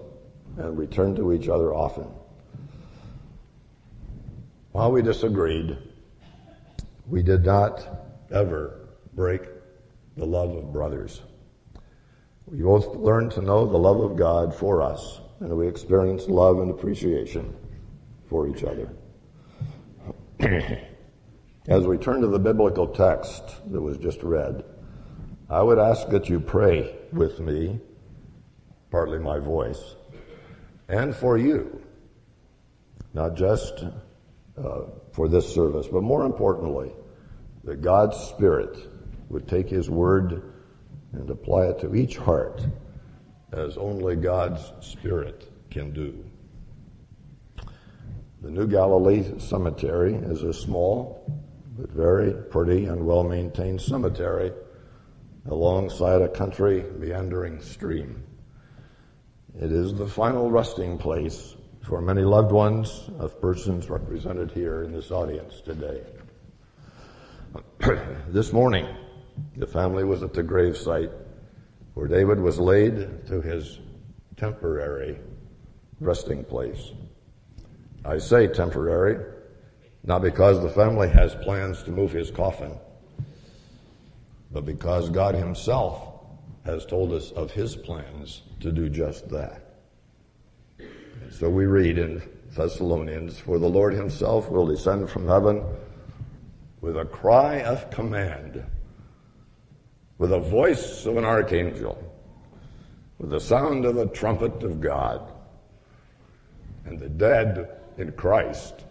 [0.57, 2.07] and we turned to each other often.
[4.73, 5.77] While we disagreed,
[7.07, 7.87] we did not
[8.33, 9.43] ever break
[10.17, 11.23] the love of brothers.
[12.47, 16.59] We both learned to know the love of God for us, and we experienced love
[16.61, 17.57] and appreciation
[18.29, 18.91] for each other.
[21.69, 24.65] As we turn to the biblical text that was just read,
[25.51, 27.79] I would ask that you pray with me,
[28.91, 29.95] partly my voice,
[30.89, 31.83] and for you,
[33.13, 33.85] not just
[34.57, 34.81] uh,
[35.13, 36.93] for this service, but more importantly,
[37.65, 38.77] that God's Spirit
[39.29, 40.53] would take His Word
[41.13, 42.65] and apply it to each heart
[43.53, 46.25] as only God's Spirit can do.
[48.43, 51.25] The New Galilee Cemetery is a small
[51.77, 54.53] but very pretty and well maintained cemetery
[55.47, 58.23] alongside a country meandering stream.
[59.61, 64.93] It is the final resting place for many loved ones of persons represented here in
[64.93, 66.03] this audience today.
[68.29, 68.87] this morning,
[69.57, 71.11] the family was at the grave site
[71.93, 73.79] where David was laid to his
[74.37, 75.19] temporary
[76.01, 76.93] resting place.
[78.05, 79.25] I say temporary,
[80.03, 82.73] not because the family has plans to move his coffin,
[84.55, 86.15] but because God Himself
[86.65, 89.75] has told us of His plans to do just that.
[91.31, 92.23] So we read in
[92.57, 95.65] Thessalonians, For the Lord himself will descend from heaven
[96.81, 98.65] with a cry of command,
[100.19, 101.99] with a voice of an archangel,
[103.19, 105.33] with the sound of the trumpet of God.
[106.85, 108.85] And the dead in Christ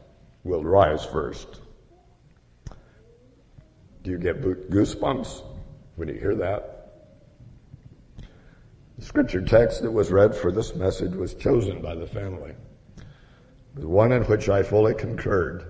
[0.43, 1.61] will rise first.
[4.01, 5.53] Do you get goosebumps
[5.96, 6.84] when you hear that?
[8.98, 12.54] The scripture text that was read for this message was chosen by the family.
[13.76, 15.66] The one in which I fully concurred.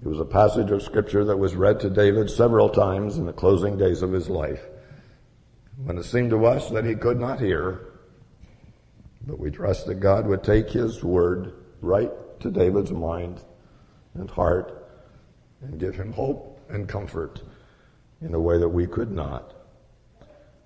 [0.00, 3.32] It was a passage of scripture that was read to David several times in the
[3.32, 4.62] closing days of his life
[5.82, 7.88] when it seemed to us that he could not hear.
[9.26, 12.10] But we trust that God would take his word right
[12.40, 13.40] to David's mind
[14.14, 14.86] and heart
[15.62, 17.42] and give him hope and comfort
[18.24, 19.54] in a way that we could not.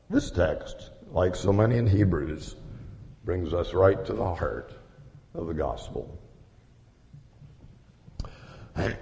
[0.08, 2.56] This text like so many in Hebrews,
[3.24, 4.72] brings us right to the heart
[5.34, 6.18] of the gospel.
[8.76, 8.94] it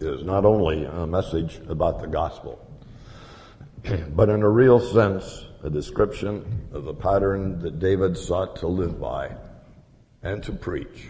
[0.00, 2.64] is not only a message about the gospel,
[4.10, 9.00] but in a real sense, a description of the pattern that David sought to live
[9.00, 9.34] by
[10.22, 11.08] and to preach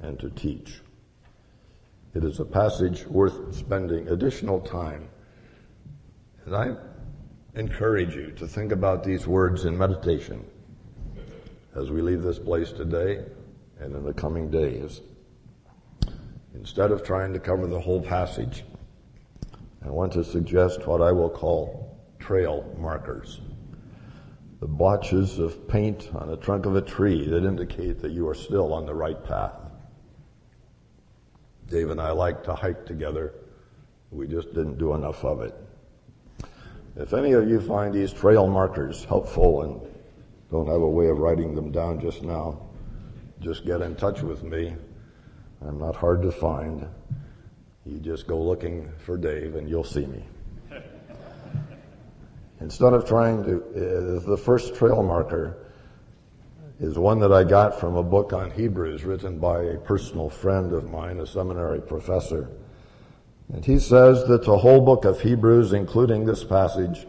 [0.00, 0.80] and to teach.
[2.12, 5.08] It is a passage worth spending additional time.
[6.44, 6.74] And I
[7.54, 10.44] encourage you to think about these words in meditation
[11.76, 13.24] as we leave this place today
[13.78, 15.02] and in the coming days.
[16.54, 18.64] Instead of trying to cover the whole passage,
[19.84, 23.40] I want to suggest what I will call trail markers.
[24.58, 28.34] The blotches of paint on the trunk of a tree that indicate that you are
[28.34, 29.59] still on the right path.
[31.70, 33.32] Dave and I like to hike together.
[34.10, 35.54] We just didn't do enough of it.
[36.96, 39.80] If any of you find these trail markers helpful and
[40.50, 42.60] don't have a way of writing them down just now,
[43.38, 44.74] just get in touch with me.
[45.62, 46.88] I'm not hard to find.
[47.86, 50.24] You just go looking for Dave and you'll see me.
[52.60, 55.59] Instead of trying to, uh, the first trail marker
[56.80, 60.72] is one that I got from a book on Hebrews written by a personal friend
[60.72, 62.48] of mine, a seminary professor.
[63.52, 67.06] And he says that the whole book of Hebrews, including this passage,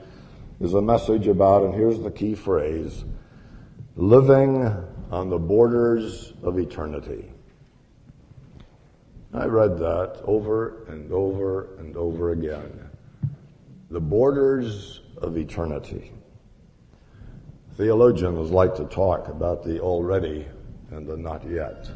[0.59, 3.05] is a message about, and here's the key phrase,
[3.95, 4.67] living
[5.09, 7.32] on the borders of eternity.
[9.34, 12.89] I read that over and over and over again.
[13.89, 16.11] The borders of eternity.
[17.78, 20.45] Theologians like to talk about the already
[20.91, 21.89] and the not yet.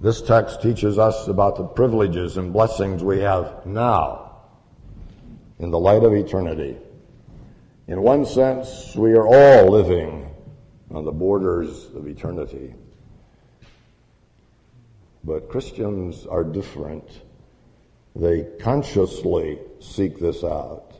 [0.00, 4.36] This text teaches us about the privileges and blessings we have now
[5.58, 6.76] in the light of eternity.
[7.86, 10.30] In one sense, we are all living
[10.90, 12.74] on the borders of eternity.
[15.22, 17.22] But Christians are different.
[18.14, 20.93] They consciously seek this out.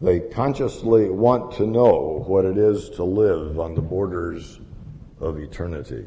[0.00, 4.58] They consciously want to know what it is to live on the borders
[5.20, 6.06] of eternity.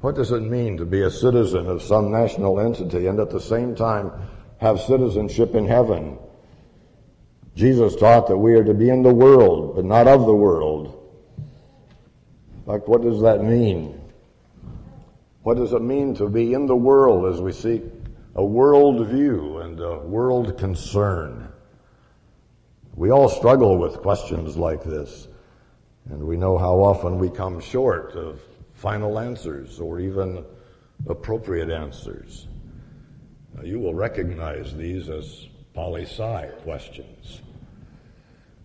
[0.00, 3.40] What does it mean to be a citizen of some national entity and at the
[3.40, 4.12] same time
[4.58, 6.18] have citizenship in heaven?
[7.54, 10.96] Jesus taught that we are to be in the world, but not of the world.
[12.66, 14.00] Fact, what does that mean?
[15.42, 17.82] What does it mean to be in the world as we seek
[18.34, 21.49] a world view and a world concern?
[23.00, 25.26] We all struggle with questions like this,
[26.10, 28.42] and we know how often we come short of
[28.74, 30.44] final answers or even
[31.08, 32.46] appropriate answers.
[33.54, 37.40] Now, you will recognize these as poli sci questions.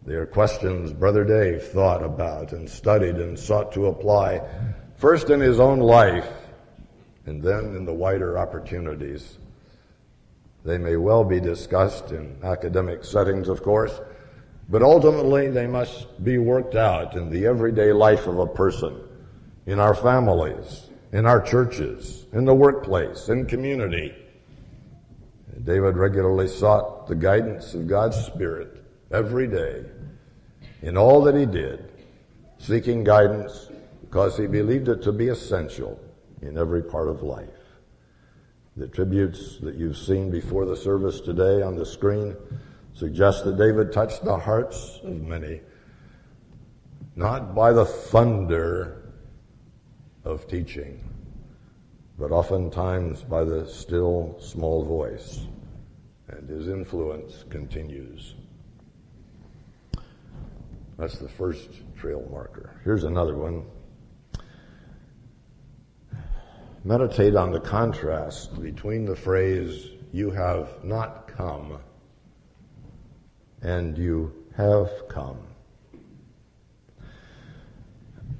[0.06, 4.42] They are questions Brother Dave thought about and studied and sought to apply
[4.98, 6.28] first in his own life
[7.26, 9.38] and then in the wider opportunities.
[10.66, 13.98] They may well be discussed in academic settings, of course,
[14.68, 19.00] but ultimately, they must be worked out in the everyday life of a person,
[19.66, 24.16] in our families, in our churches, in the workplace, in community.
[25.64, 29.86] David regularly sought the guidance of God's Spirit every day
[30.82, 31.92] in all that he did,
[32.58, 33.70] seeking guidance
[34.02, 36.00] because he believed it to be essential
[36.42, 37.50] in every part of life.
[38.78, 42.36] The tributes that you've seen before the service today on the screen
[42.96, 45.62] suggests that David touched the hearts of many,
[47.16, 49.14] not by the thunder
[50.24, 51.04] of teaching,
[52.18, 55.46] but oftentimes by the still small voice.
[56.28, 58.34] And his influence continues.
[60.98, 62.80] That's the first trail marker.
[62.84, 63.66] Here's another one.
[66.84, 71.80] Meditate on the contrast between the phrase, you have not come,
[73.66, 75.40] and you have come.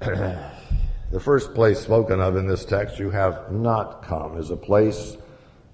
[0.00, 5.16] the first place spoken of in this text, you have not come, is a place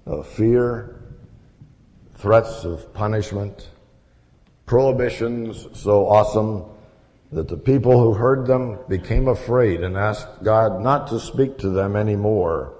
[0.07, 0.99] of fear,
[2.15, 3.69] threats of punishment,
[4.65, 6.65] prohibitions so awesome
[7.31, 11.69] that the people who heard them became afraid and asked God not to speak to
[11.69, 12.73] them anymore.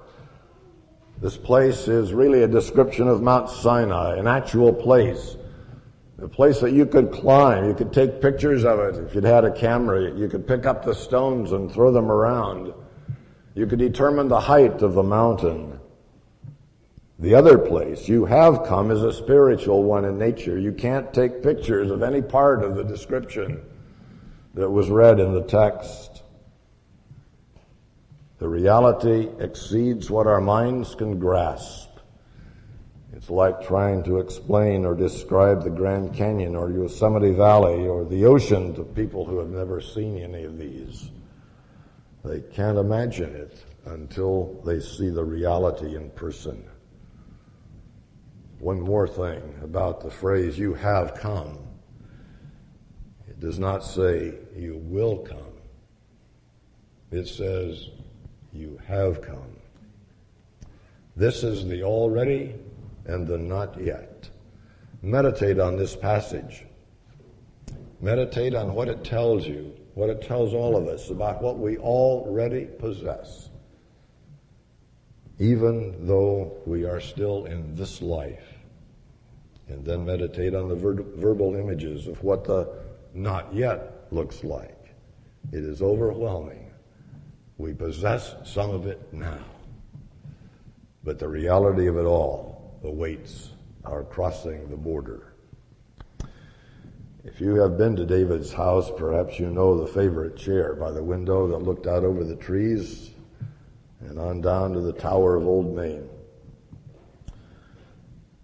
[1.22, 5.38] This place is really a description of Mount Sinai, an actual place
[6.24, 7.66] a place that you could climb.
[7.66, 8.96] You could take pictures of it.
[8.96, 12.74] If you'd had a camera, you could pick up the stones and throw them around.
[13.56, 15.80] You could determine the height of the mountain.
[17.20, 20.58] The other place you have come is a spiritual one in nature.
[20.58, 23.62] You can't take pictures of any part of the description
[24.54, 26.24] that was read in the text.
[28.40, 31.93] The reality exceeds what our minds can grasp.
[33.16, 38.26] It's like trying to explain or describe the Grand Canyon or Yosemite Valley or the
[38.26, 41.12] ocean to people who have never seen any of these.
[42.26, 46.68] They can't imagine it until they see the reality in person.
[48.60, 51.60] One more thing about the phrase, you have come.
[53.28, 55.62] It does not say, you will come.
[57.12, 57.90] It says,
[58.52, 59.58] you have come.
[61.16, 62.56] This is the already
[63.06, 64.30] and the not yet.
[65.02, 66.66] Meditate on this passage.
[68.00, 71.78] Meditate on what it tells you, what it tells all of us about what we
[71.78, 73.50] already possess,
[75.40, 78.44] even though we are still in this life.
[79.68, 82.70] And then meditate on the ver- verbal images of what the
[83.14, 84.94] not yet looks like.
[85.52, 86.72] It is overwhelming.
[87.58, 89.44] We possess some of it now.
[91.04, 92.53] But the reality of it all
[92.84, 93.52] awaits
[93.86, 95.34] our crossing the border.
[97.24, 101.04] If you have been to David's house, perhaps you know the favorite chair by the
[101.04, 103.12] window that looked out over the trees
[104.02, 106.10] and on down to the Tower of Old Main.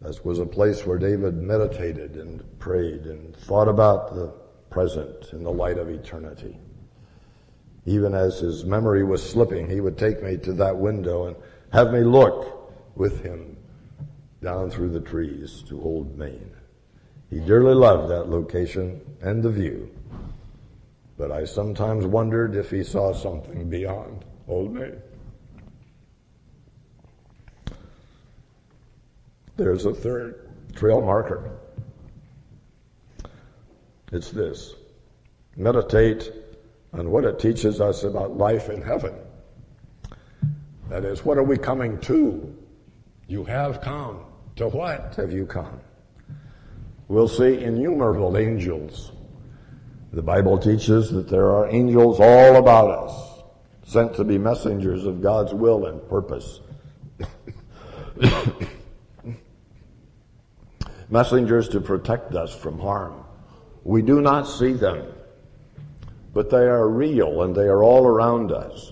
[0.01, 4.33] This was a place where David meditated and prayed and thought about the
[4.69, 6.57] present in the light of eternity.
[7.85, 11.35] Even as his memory was slipping, he would take me to that window and
[11.73, 13.48] have me look with him
[14.41, 16.51] down through the trees to Old Main.
[17.29, 19.89] He dearly loved that location and the view,
[21.17, 25.01] but I sometimes wondered if he saw something beyond Old Main.
[29.57, 31.51] There's a third trail marker.
[34.11, 34.73] It's this
[35.55, 36.31] meditate
[36.93, 39.13] on what it teaches us about life in heaven.
[40.87, 42.55] That is, what are we coming to?
[43.27, 44.25] You have come.
[44.59, 45.79] To what have you come?
[47.07, 49.13] We'll see innumerable angels.
[50.11, 53.41] The Bible teaches that there are angels all about us,
[53.85, 56.59] sent to be messengers of God's will and purpose.
[61.09, 63.23] messengers to protect us from harm.
[63.85, 65.05] We do not see them,
[66.33, 68.91] but they are real and they are all around us.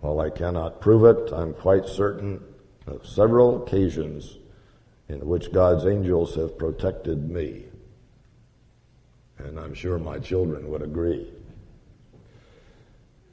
[0.00, 2.44] While I cannot prove it, I'm quite certain
[2.86, 4.38] of several occasions
[5.08, 7.64] in which God's angels have protected me.
[9.38, 11.28] And I'm sure my children would agree.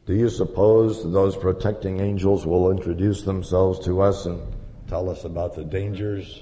[0.06, 4.42] Do you suppose those protecting angels will introduce themselves to us and
[4.88, 6.42] tell us about the dangers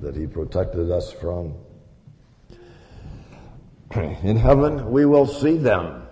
[0.00, 1.54] that He protected us from?
[3.94, 6.06] In heaven, we will see them.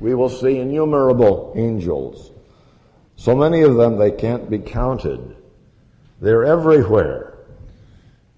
[0.00, 2.30] We will see innumerable angels.
[3.20, 5.36] So many of them they can't be counted.
[6.22, 7.36] They're everywhere.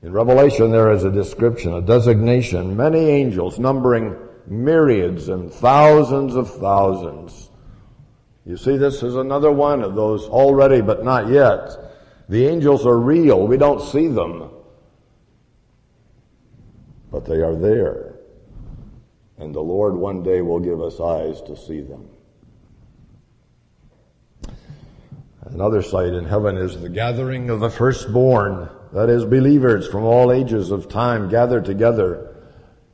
[0.03, 4.17] In Revelation there is a description, a designation, many angels numbering
[4.49, 7.49] myriads and thousands of thousands.
[8.45, 11.71] You see, this is another one of those already but not yet.
[12.29, 13.47] The angels are real.
[13.47, 14.51] We don't see them.
[17.13, 18.17] But they are there.
[19.39, 22.09] And the Lord one day will give us eyes to see them.
[25.55, 30.33] Another sight in heaven is the gathering of the firstborn, that is, believers from all
[30.33, 32.35] ages of time gathered together.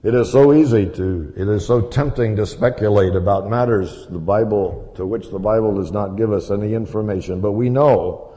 [0.03, 4.93] It is so easy to, it is so tempting to speculate about matters the Bible,
[4.97, 8.33] to which the Bible does not give us any information, but we know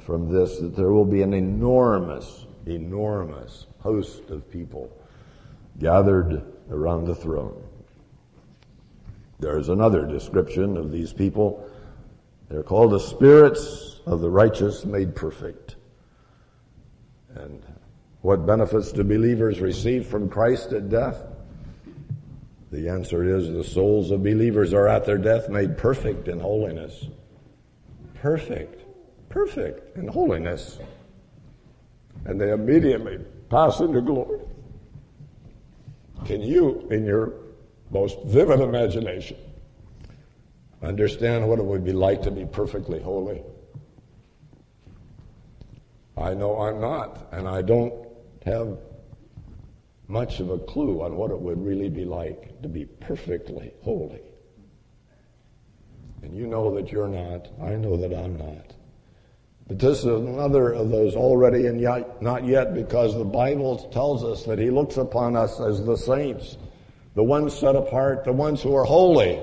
[0.00, 4.90] from this that there will be an enormous, enormous host of people
[5.78, 7.62] gathered around the throne.
[9.40, 11.68] There is another description of these people
[12.52, 15.76] they're called the spirits of the righteous made perfect.
[17.34, 17.62] And
[18.20, 21.24] what benefits do believers receive from Christ at death?
[22.70, 27.06] The answer is the souls of believers are at their death made perfect in holiness.
[28.16, 28.84] Perfect.
[29.30, 30.78] Perfect in holiness.
[32.26, 34.40] And they immediately pass into glory.
[36.26, 37.32] Can you, in your
[37.90, 39.38] most vivid imagination,
[40.82, 43.42] understand what it would be like to be perfectly holy.
[46.16, 47.94] I know I'm not, and I don't
[48.44, 48.78] have
[50.08, 54.20] much of a clue on what it would really be like to be perfectly holy.
[56.22, 57.48] And you know that you're not.
[57.60, 58.74] I know that I'm not.
[59.68, 64.22] But this is another of those already and yet not yet because the Bible tells
[64.22, 66.58] us that He looks upon us as the saints,
[67.14, 69.40] the ones set apart, the ones who are holy.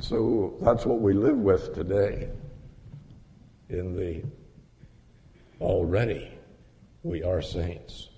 [0.00, 2.30] So that's what we live with today
[3.68, 4.22] in the
[5.60, 6.32] already
[7.02, 8.08] we are saints.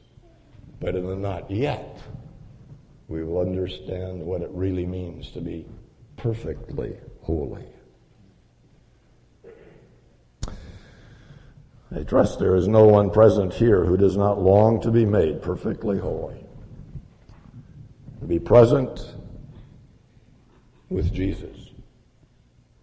[0.79, 2.01] But in the not yet,
[3.09, 5.67] we will understand what it really means to be
[6.17, 7.67] perfectly holy.
[11.95, 15.43] I trust there is no one present here who does not long to be made
[15.43, 16.47] perfectly holy.
[18.21, 19.15] To be present
[20.93, 21.73] with Jesus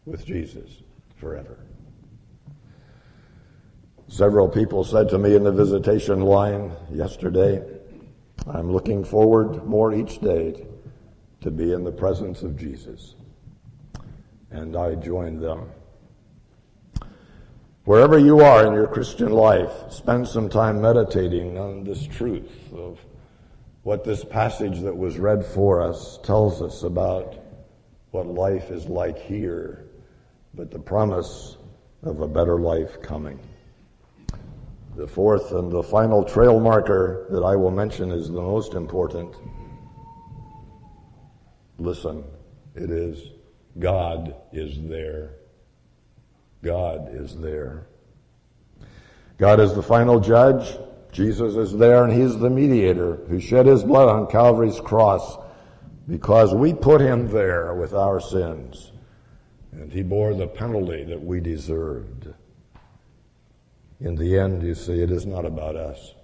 [0.10, 0.82] with Jesus
[1.18, 1.60] forever.
[4.08, 7.64] Several people said to me in the visitation line yesterday,
[8.48, 10.66] I'm looking forward more each day
[11.42, 13.16] to be in the presence of Jesus.
[14.50, 15.70] And I joined them.
[17.86, 23.00] Wherever you are in your Christian life, spend some time meditating on this truth of
[23.84, 27.36] what this passage that was read for us tells us about
[28.12, 29.90] what life is like here
[30.54, 31.58] but the promise
[32.04, 33.40] of a better life coming.
[34.96, 39.34] The fourth and the final trail marker that I will mention is the most important.
[41.78, 42.24] Listen,
[42.76, 43.30] it is
[43.78, 45.36] God is there.
[46.64, 47.88] God is there.
[49.38, 50.78] God is the final judge.
[51.12, 55.38] Jesus is there and he's the mediator who shed his blood on Calvary's cross
[56.10, 58.92] because we put him there with our sins.
[59.72, 62.34] And he bore the penalty that we deserved.
[64.02, 66.16] In the end, you see, it is not about us.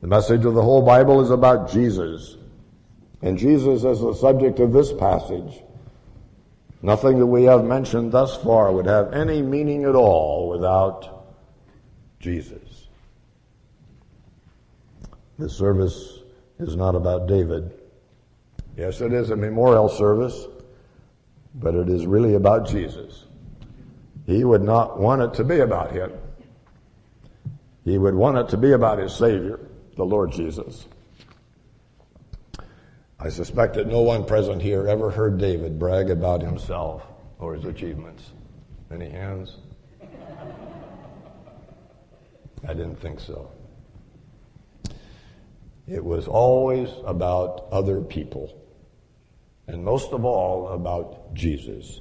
[0.00, 2.36] The message of the whole Bible is about Jesus.
[3.22, 5.62] And Jesus is the subject of this passage.
[6.80, 11.26] Nothing that we have mentioned thus far would have any meaning at all without
[12.20, 12.88] Jesus.
[15.38, 16.20] This service
[16.60, 17.72] is not about David.
[18.76, 20.46] Yes, it is a memorial service,
[21.54, 23.24] but it is really about Jesus.
[24.26, 26.12] He would not want it to be about him.
[27.84, 29.60] He would want it to be about his Savior,
[29.96, 30.86] the Lord Jesus.
[33.20, 37.06] I suspect that no one present here ever heard David brag about himself
[37.38, 38.32] or his achievements.
[38.90, 39.58] Any hands?
[42.66, 43.50] I didn't think so.
[45.86, 48.54] It was always about other people,
[49.66, 52.00] and most of all about Jesus.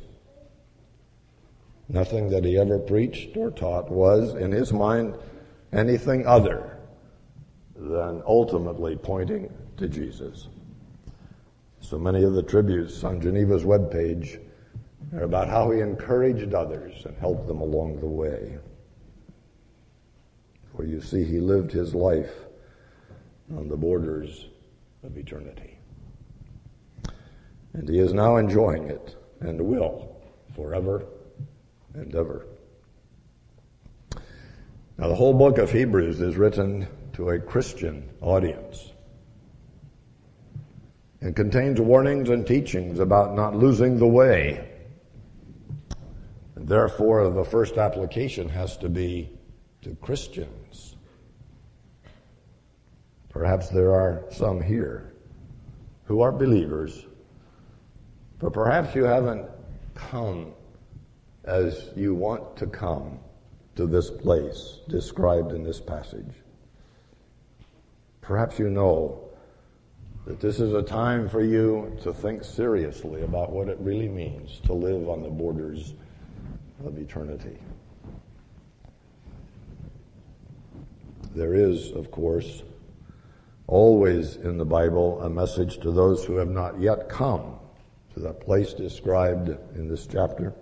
[1.89, 5.15] Nothing that he ever preached or taught was, in his mind,
[5.71, 6.77] anything other
[7.75, 10.47] than ultimately pointing to Jesus.
[11.81, 14.39] So many of the tributes on Geneva's webpage
[15.13, 18.57] are about how he encouraged others and helped them along the way.
[20.75, 22.33] For you see, he lived his life
[23.55, 24.47] on the borders
[25.03, 25.72] of eternity.
[27.73, 30.21] And he is now enjoying it and will
[30.55, 31.05] forever
[31.93, 32.45] and ever.
[34.97, 38.91] Now, the whole book of Hebrews is written to a Christian audience
[41.21, 44.69] and contains warnings and teachings about not losing the way.
[46.55, 49.31] And therefore, the first application has to be
[49.81, 50.95] to Christians.
[53.29, 55.13] Perhaps there are some here
[56.03, 57.05] who are believers,
[58.43, 59.49] but perhaps you haven't
[59.95, 60.53] come
[61.45, 63.17] as you want to come
[63.73, 66.35] to this place described in this passage.
[68.19, 69.29] Perhaps you know
[70.25, 74.59] that this is a time for you to think seriously about what it really means
[74.65, 75.93] to live on the borders
[76.85, 77.57] of eternity.
[81.33, 82.63] There is, of course,
[83.67, 87.59] always in the Bible a message to those who have not yet come
[88.13, 90.53] to the place described in this chapter.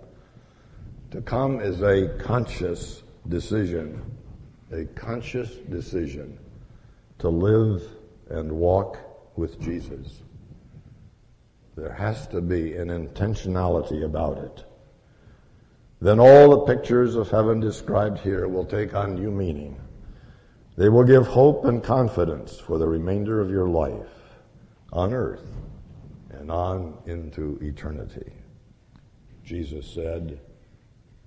[1.10, 4.02] To come is a conscious decision,
[4.72, 6.38] a conscious decision
[7.18, 7.82] to live
[8.30, 8.98] and walk
[9.36, 10.22] with Jesus.
[11.76, 14.64] There has to be an intentionality about it.
[16.00, 19.78] Then all the pictures of heaven described here will take on new meaning.
[20.76, 24.08] They will give hope and confidence for the remainder of your life
[24.90, 25.46] on earth
[26.42, 28.32] and on into eternity.
[29.44, 30.40] Jesus said,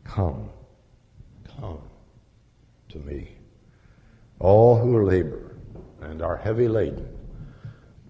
[0.04, 0.50] Come,
[1.58, 1.80] come
[2.90, 3.30] to me,
[4.40, 5.56] all who labor
[6.02, 7.08] and are heavy laden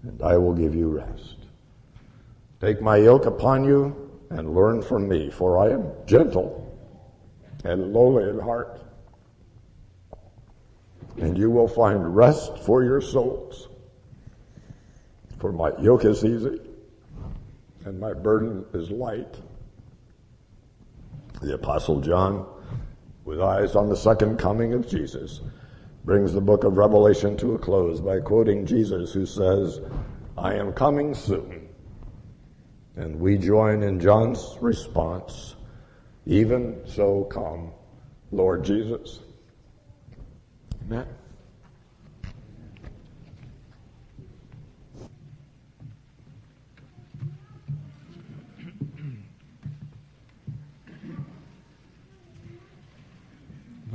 [0.02, 1.36] and I will give you rest.
[2.60, 6.76] Take my yoke upon you and learn from me, for I am gentle
[7.64, 8.80] and lowly in heart,
[11.18, 13.68] and you will find rest for your souls.
[15.38, 16.65] For my yoke is easy
[17.86, 19.40] and my burden is light.
[21.40, 22.44] The Apostle John,
[23.24, 25.40] with eyes on the second coming of Jesus,
[26.04, 29.80] brings the book of Revelation to a close by quoting Jesus, who says,
[30.36, 31.68] I am coming soon.
[32.96, 35.54] And we join in John's response,
[36.26, 37.70] even so come,
[38.32, 39.20] Lord Jesus.
[40.86, 41.06] Amen.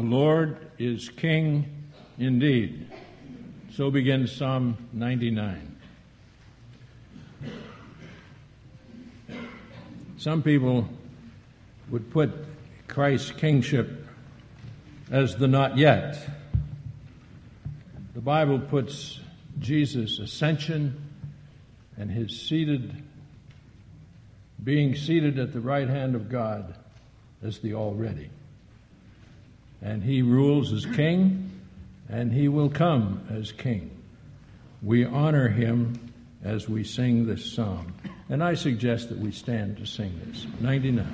[0.01, 2.87] The Lord is King Indeed.
[3.73, 5.77] So begins Psalm 99.
[10.17, 10.89] Some people
[11.91, 12.31] would put
[12.87, 14.07] Christ's kingship
[15.11, 16.17] as the not yet.
[18.15, 19.19] The Bible puts
[19.59, 20.99] Jesus' ascension
[21.95, 23.03] and his seated,
[24.63, 26.73] being seated at the right hand of God
[27.43, 28.31] as the already.
[29.81, 31.51] And he rules as king
[32.09, 33.89] and he will come as king.
[34.81, 36.11] We honor him
[36.43, 37.93] as we sing this psalm.
[38.29, 40.45] And I suggest that we stand to sing this.
[40.59, 41.05] 99.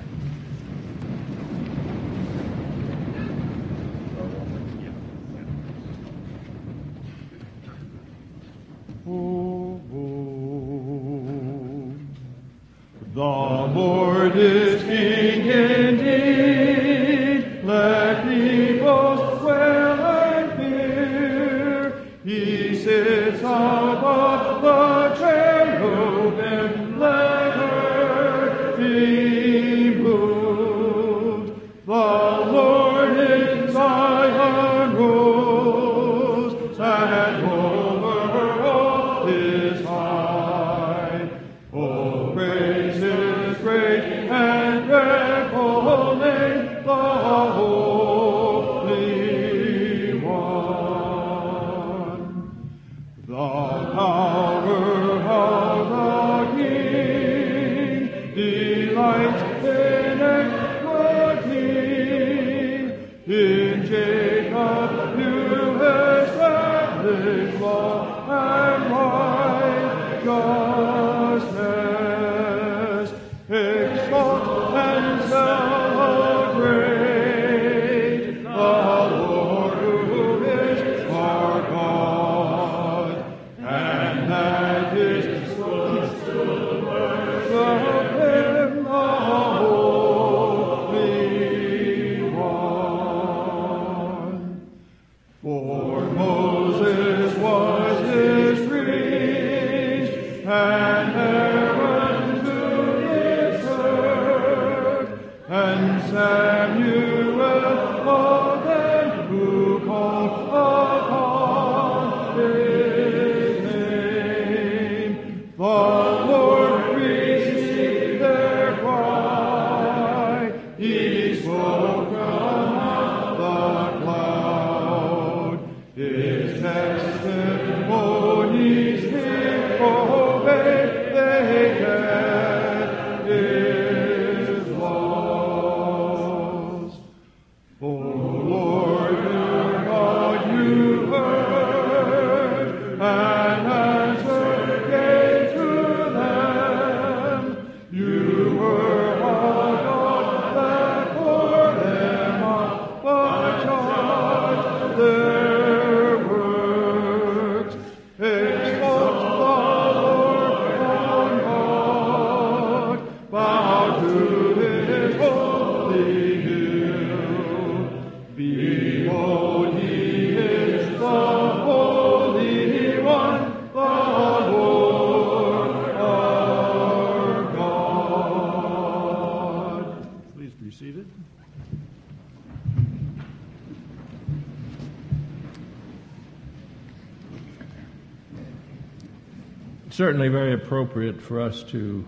[189.98, 192.04] Certainly very appropriate for us to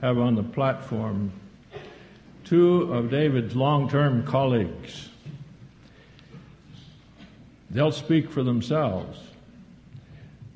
[0.00, 1.30] have on the platform
[2.42, 5.10] two of David's long term colleagues.
[7.68, 9.20] They'll speak for themselves,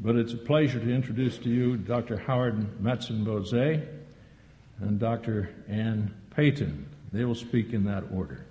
[0.00, 2.16] but it's a pleasure to introduce to you Dr.
[2.16, 3.86] Howard Matson-Bozay
[4.80, 5.50] and Dr.
[5.68, 6.86] Ann Payton.
[7.12, 8.46] They will speak in that order.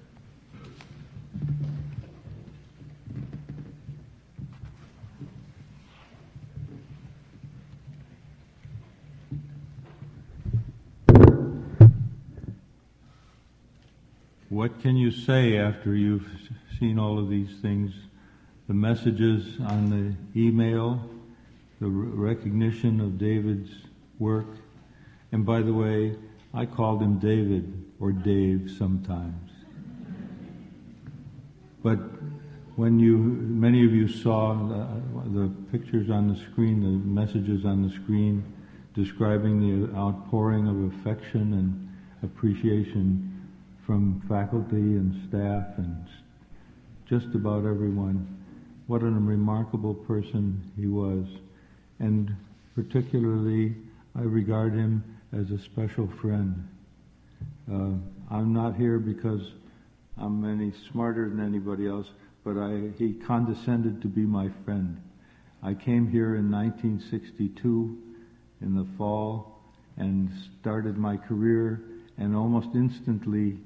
[14.86, 16.30] Can you say after you've
[16.80, 17.92] seen all of these things?
[18.68, 21.10] The messages on the email,
[21.82, 23.72] the recognition of David's
[24.20, 24.46] work.
[25.32, 26.16] And by the way,
[26.54, 29.50] I called him David or Dave sometimes.
[31.82, 31.98] But
[32.76, 34.88] when you, many of you saw the,
[35.32, 38.44] the pictures on the screen, the messages on the screen
[38.94, 43.35] describing the outpouring of affection and appreciation
[43.86, 46.08] from faculty and staff and
[47.08, 48.28] just about everyone.
[48.88, 51.26] What a remarkable person he was.
[52.00, 52.36] And
[52.76, 53.76] particularly,
[54.16, 56.68] I regard him as a special friend.
[57.72, 57.92] Uh,
[58.34, 59.42] I'm not here because
[60.18, 62.08] I'm any smarter than anybody else,
[62.44, 65.02] but I, he condescended to be my friend.
[65.62, 67.98] I came here in 1962
[68.62, 69.60] in the fall
[69.98, 70.30] and
[70.62, 71.82] started my career
[72.18, 73.58] and almost instantly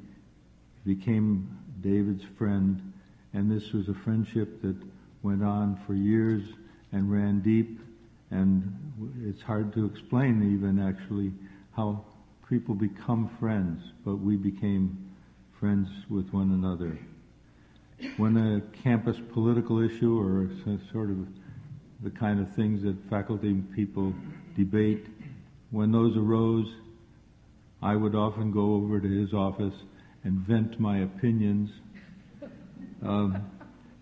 [0.95, 1.47] became
[1.81, 2.93] David's friend.
[3.33, 4.75] And this was a friendship that
[5.21, 6.41] went on for years
[6.91, 7.79] and ran deep.
[8.31, 8.75] And
[9.23, 11.31] it's hard to explain even actually
[11.75, 12.03] how
[12.49, 15.11] people become friends, but we became
[15.59, 16.97] friends with one another.
[18.17, 20.49] When a campus political issue or
[20.91, 21.17] sort of
[22.01, 24.11] the kind of things that faculty people
[24.57, 25.05] debate,
[25.69, 26.67] when those arose,
[27.81, 29.75] I would often go over to his office
[30.23, 31.71] and vent my opinions.
[33.01, 33.45] Um,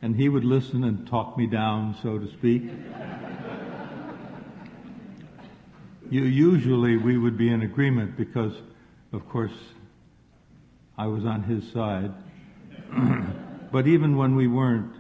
[0.01, 2.63] and he would listen and talk me down, so to speak.
[6.09, 8.53] you, usually we would be in agreement because,
[9.11, 9.53] of course,
[10.97, 12.13] I was on his side.
[13.71, 14.93] but even when we weren't,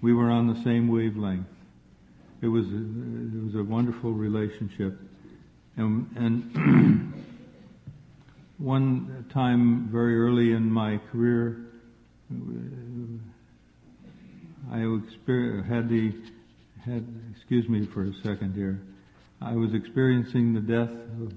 [0.00, 1.46] we were on the same wavelength.
[2.42, 4.98] It was a, it was a wonderful relationship,
[5.76, 7.14] and, and
[8.58, 11.66] one time very early in my career,
[14.70, 14.78] I
[15.68, 16.12] had the
[16.84, 18.80] had excuse me for a second here.
[19.42, 21.32] I was experiencing the death of,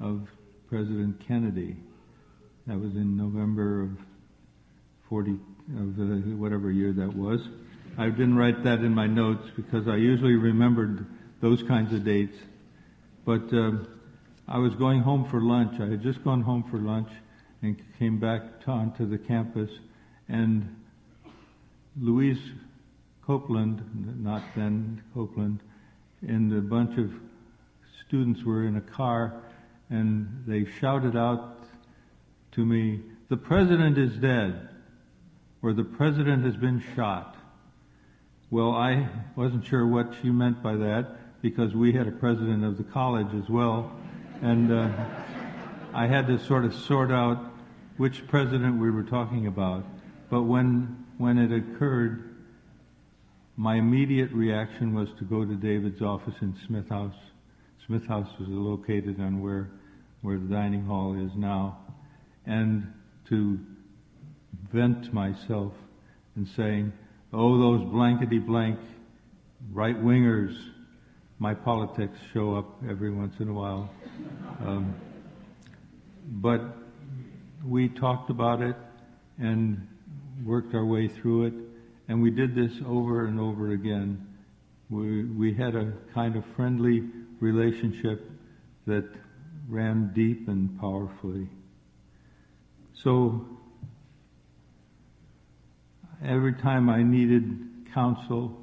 [0.00, 0.28] of
[0.68, 1.76] President Kennedy.
[2.66, 3.90] That was in November of
[5.08, 5.32] 40
[5.78, 7.40] of whatever year that was.
[7.98, 11.06] I didn't write that in my notes because I usually remembered
[11.40, 12.36] those kinds of dates.
[13.24, 13.72] But uh,
[14.48, 15.80] I was going home for lunch.
[15.80, 17.08] I had just gone home for lunch
[17.62, 19.70] and came back onto the campus,
[20.28, 20.76] and
[21.96, 22.40] Louise
[23.24, 25.60] Copeland, not then Copeland,
[26.26, 27.12] and a bunch of
[28.06, 29.42] students were in a car,
[29.90, 31.64] and they shouted out
[32.52, 34.68] to me, "The president is dead,"
[35.62, 37.36] or "The president has been shot."
[38.50, 42.76] Well, I wasn't sure what she meant by that because we had a president of
[42.76, 43.92] the college as well,
[44.42, 44.90] and uh,
[45.94, 47.38] I had to sort of sort out
[47.96, 49.84] which president we were talking about.
[50.28, 52.34] But when when it occurred,
[53.56, 57.14] my immediate reaction was to go to David's office in Smith House.
[57.86, 59.70] Smith House was located on where
[60.22, 61.78] where the dining hall is now,
[62.44, 62.92] and
[63.28, 63.58] to
[64.72, 65.72] vent myself
[66.34, 66.92] and saying,
[67.32, 68.78] Oh, those blankety blank
[69.72, 70.56] right wingers.
[71.42, 73.90] My politics show up every once in a while.
[74.64, 74.94] Um,
[76.24, 76.60] but
[77.66, 78.76] we talked about it
[79.40, 79.88] and
[80.44, 81.54] worked our way through it,
[82.06, 84.24] and we did this over and over again.
[84.88, 87.02] We, we had a kind of friendly
[87.40, 88.30] relationship
[88.86, 89.10] that
[89.68, 91.48] ran deep and powerfully.
[92.94, 93.44] So
[96.24, 98.62] every time I needed counsel,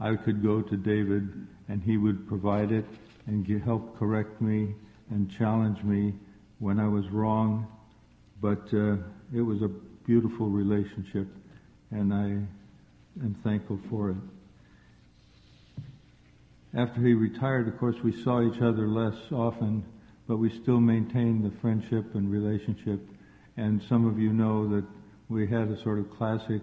[0.00, 2.84] I could go to David and he would provide it
[3.26, 4.74] and help correct me
[5.10, 6.14] and challenge me
[6.58, 7.66] when I was wrong.
[8.40, 8.96] But uh,
[9.34, 9.68] it was a
[10.06, 11.26] beautiful relationship
[11.90, 12.24] and I
[13.22, 14.16] am thankful for it.
[16.74, 19.84] After he retired, of course, we saw each other less often,
[20.28, 23.00] but we still maintained the friendship and relationship.
[23.56, 24.84] And some of you know that
[25.28, 26.60] we had a sort of classic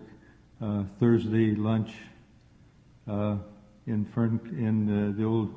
[0.62, 1.94] uh, Thursday lunch
[3.10, 3.38] uh,
[3.88, 5.54] in Fern, in the, the, old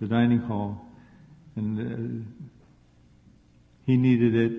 [0.00, 0.86] the dining hall,
[1.56, 2.40] and uh,
[3.86, 4.52] he needed it,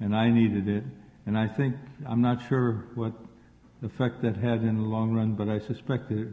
[0.00, 0.84] and I needed it,
[1.26, 3.12] and I think I'm not sure what
[3.82, 6.28] effect that had in the long run, but I suspect it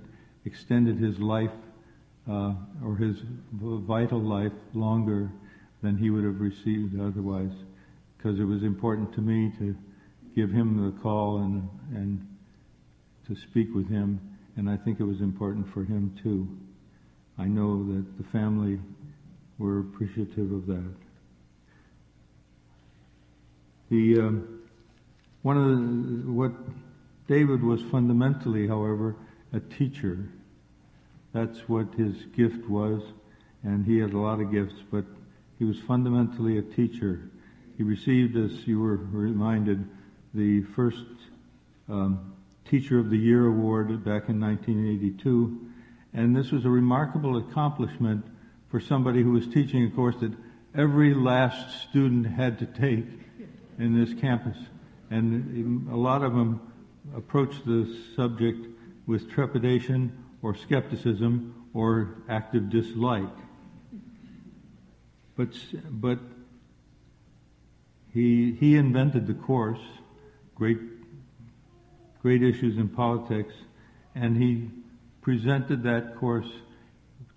[0.46, 1.52] extended his life
[2.30, 3.18] uh, or his
[3.54, 5.32] vital life longer
[5.84, 7.52] than he would have received otherwise,
[8.18, 9.76] because it was important to me to
[10.36, 12.28] give him the call and and
[13.28, 14.20] to speak with him,
[14.58, 16.48] and I think it was important for him too.
[17.38, 18.80] I know that the family
[19.58, 20.94] were appreciative of that.
[23.90, 24.62] The um,
[25.42, 26.52] one of the, what
[27.28, 29.16] David was fundamentally, however,
[29.54, 30.30] a teacher.
[31.34, 33.02] That's what his gift was,
[33.64, 35.06] and he had a lot of gifts, but
[35.58, 37.30] he was fundamentally a teacher.
[37.78, 39.88] He received, as you were reminded,
[40.34, 41.06] the first
[41.90, 42.31] um,
[42.72, 45.72] Teacher of the Year award back in 1982.
[46.14, 48.24] And this was a remarkable accomplishment
[48.70, 50.32] for somebody who was teaching a course that
[50.74, 53.04] every last student had to take
[53.78, 54.56] in this campus.
[55.10, 56.62] And a lot of them
[57.14, 58.66] approached the subject
[59.06, 63.36] with trepidation or skepticism or active dislike.
[65.36, 65.50] But,
[65.90, 66.20] but
[68.14, 69.82] he, he invented the course,
[70.56, 71.01] great
[72.22, 73.54] great issues in politics,
[74.14, 74.70] and he
[75.22, 76.50] presented that course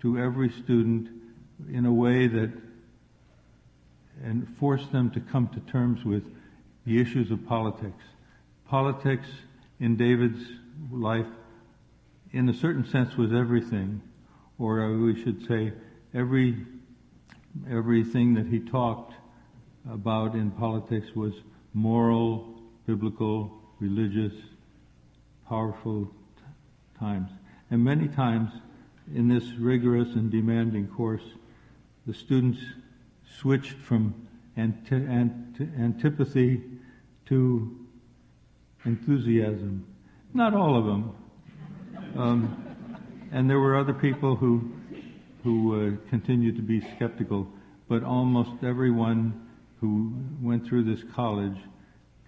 [0.00, 1.08] to every student
[1.72, 2.52] in a way that
[4.22, 6.22] and forced them to come to terms with
[6.86, 8.02] the issues of politics.
[8.68, 9.26] Politics
[9.80, 10.42] in David's
[10.90, 11.26] life,
[12.32, 14.00] in a certain sense, was everything,
[14.58, 15.72] or we should say,
[16.12, 16.66] every
[17.70, 19.14] everything that he talked
[19.90, 21.32] about in politics was
[21.72, 24.32] moral, biblical, religious,
[25.48, 26.10] powerful
[26.98, 27.30] times.
[27.70, 28.50] And many times
[29.14, 31.22] in this rigorous and demanding course,
[32.06, 32.60] the students
[33.38, 34.14] switched from
[34.56, 36.62] anti- anti- antipathy
[37.26, 37.86] to
[38.84, 39.86] enthusiasm.
[40.32, 41.16] Not all of them.
[42.16, 42.76] Um,
[43.32, 44.70] and there were other people who,
[45.42, 47.48] who uh, continued to be skeptical,
[47.88, 49.48] but almost everyone
[49.80, 51.56] who went through this college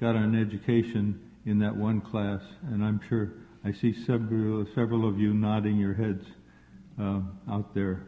[0.00, 2.42] got an education in that one class,
[2.72, 3.32] and I'm sure
[3.64, 6.24] I see several, several of you nodding your heads
[7.00, 7.20] uh,
[7.50, 8.02] out there.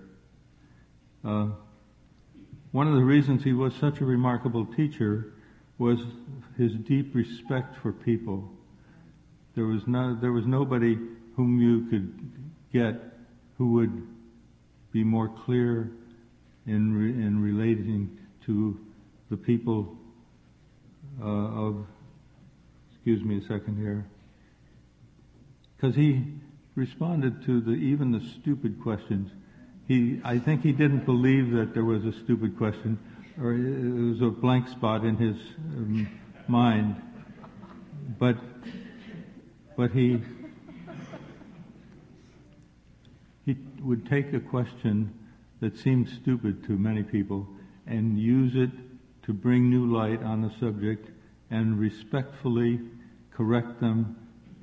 [1.24, 1.48] Uh,
[2.72, 5.34] one of the reasons he was such a remarkable teacher
[5.78, 5.98] was
[6.56, 8.50] his deep respect for people.
[9.54, 10.98] There was no, there was nobody
[11.36, 12.32] whom you could
[12.72, 12.96] get
[13.56, 14.06] who would
[14.92, 15.92] be more clear
[16.66, 18.78] in re, in relating to
[19.30, 19.96] the people
[21.22, 21.86] uh, of.
[22.98, 24.04] Excuse me a second here.
[25.76, 26.24] Because he
[26.74, 29.30] responded to the even the stupid questions.
[29.86, 32.98] He, I think he didn't believe that there was a stupid question,
[33.40, 35.36] or it was a blank spot in his
[35.76, 36.08] um,
[36.48, 36.96] mind.
[38.18, 38.36] But,
[39.76, 40.20] but he,
[43.46, 45.14] he would take a question
[45.60, 47.46] that seemed stupid to many people
[47.86, 48.70] and use it
[49.22, 51.10] to bring new light on the subject
[51.50, 52.80] and respectfully
[53.32, 54.16] correct them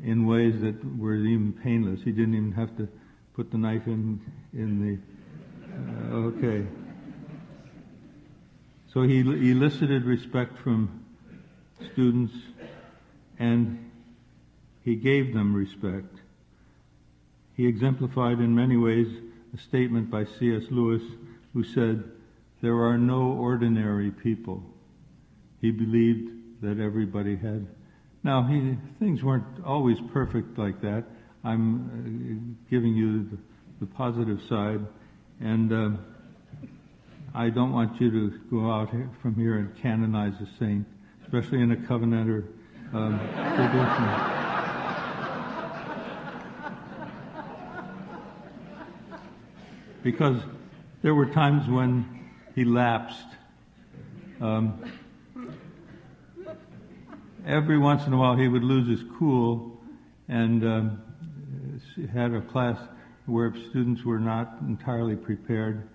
[0.03, 2.01] in ways that were even painless.
[2.03, 2.87] He didn't even have to
[3.33, 4.19] put the knife in
[4.53, 4.99] in the.
[5.73, 6.65] Uh, okay.
[8.93, 11.03] So he elicited respect from
[11.91, 12.33] students,
[13.39, 13.91] and
[14.83, 16.15] he gave them respect.
[17.55, 19.07] He exemplified in many ways
[19.53, 20.63] a statement by C.S.
[20.69, 21.01] Lewis,
[21.53, 22.03] who said,
[22.61, 24.63] "There are no ordinary people."
[25.61, 26.34] He believed
[26.65, 27.65] that everybody had
[28.25, 31.03] now, he, things weren't always perfect like that.
[31.43, 33.37] I'm uh, giving you the,
[33.81, 34.79] the, positive side,
[35.39, 35.91] and uh,
[37.35, 40.87] I don't want you to go out here, from here and canonize a saint,
[41.23, 42.47] especially in a covenanter
[42.95, 43.19] um,
[43.53, 44.09] tradition.
[50.01, 50.41] Because
[51.03, 53.27] there were times when he lapsed.
[54.41, 54.83] Um,
[57.45, 59.79] every once in a while he would lose his cool
[60.27, 61.01] and um,
[62.11, 62.77] had a class
[63.27, 65.87] where students were not entirely prepared.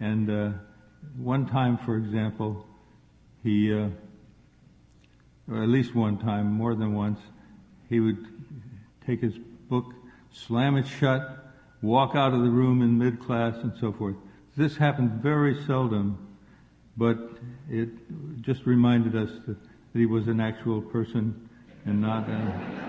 [0.00, 0.50] And uh,
[1.16, 2.66] one time, for example,
[3.42, 3.88] he, uh,
[5.50, 7.20] or at least one time, more than once,
[7.88, 8.26] he would
[9.06, 9.34] take his
[9.68, 9.86] book,
[10.30, 14.16] slam it shut, walk out of the room in mid class, and so forth.
[14.56, 16.36] This happened very seldom,
[16.96, 17.18] but
[17.70, 17.88] it
[18.42, 19.56] just reminded us that
[19.92, 21.48] that he was an actual person
[21.84, 22.88] and not a.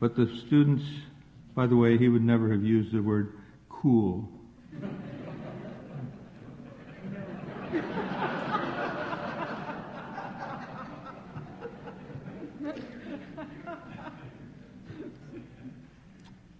[0.00, 0.84] But the students,
[1.54, 3.34] by the way, he would never have used the word
[3.68, 4.28] cool.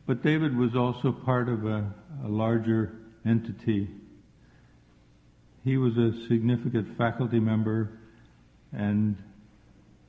[0.06, 1.90] But David was also part of a,
[2.24, 2.92] a larger
[3.24, 3.88] entity
[5.64, 7.90] he was a significant faculty member,
[8.72, 9.16] and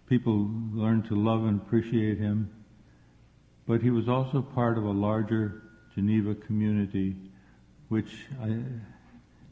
[0.09, 2.49] people learned to love and appreciate him.
[3.67, 5.61] But he was also part of a larger
[5.95, 7.15] Geneva community,
[7.89, 8.11] which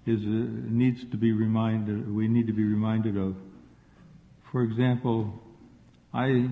[0.06, 2.14] is a, needs to be reminded.
[2.14, 3.36] We need to be reminded of.
[4.52, 5.42] For example,
[6.14, 6.50] I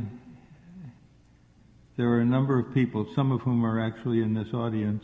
[1.98, 5.04] there are a number of people, some of whom are actually in this audience,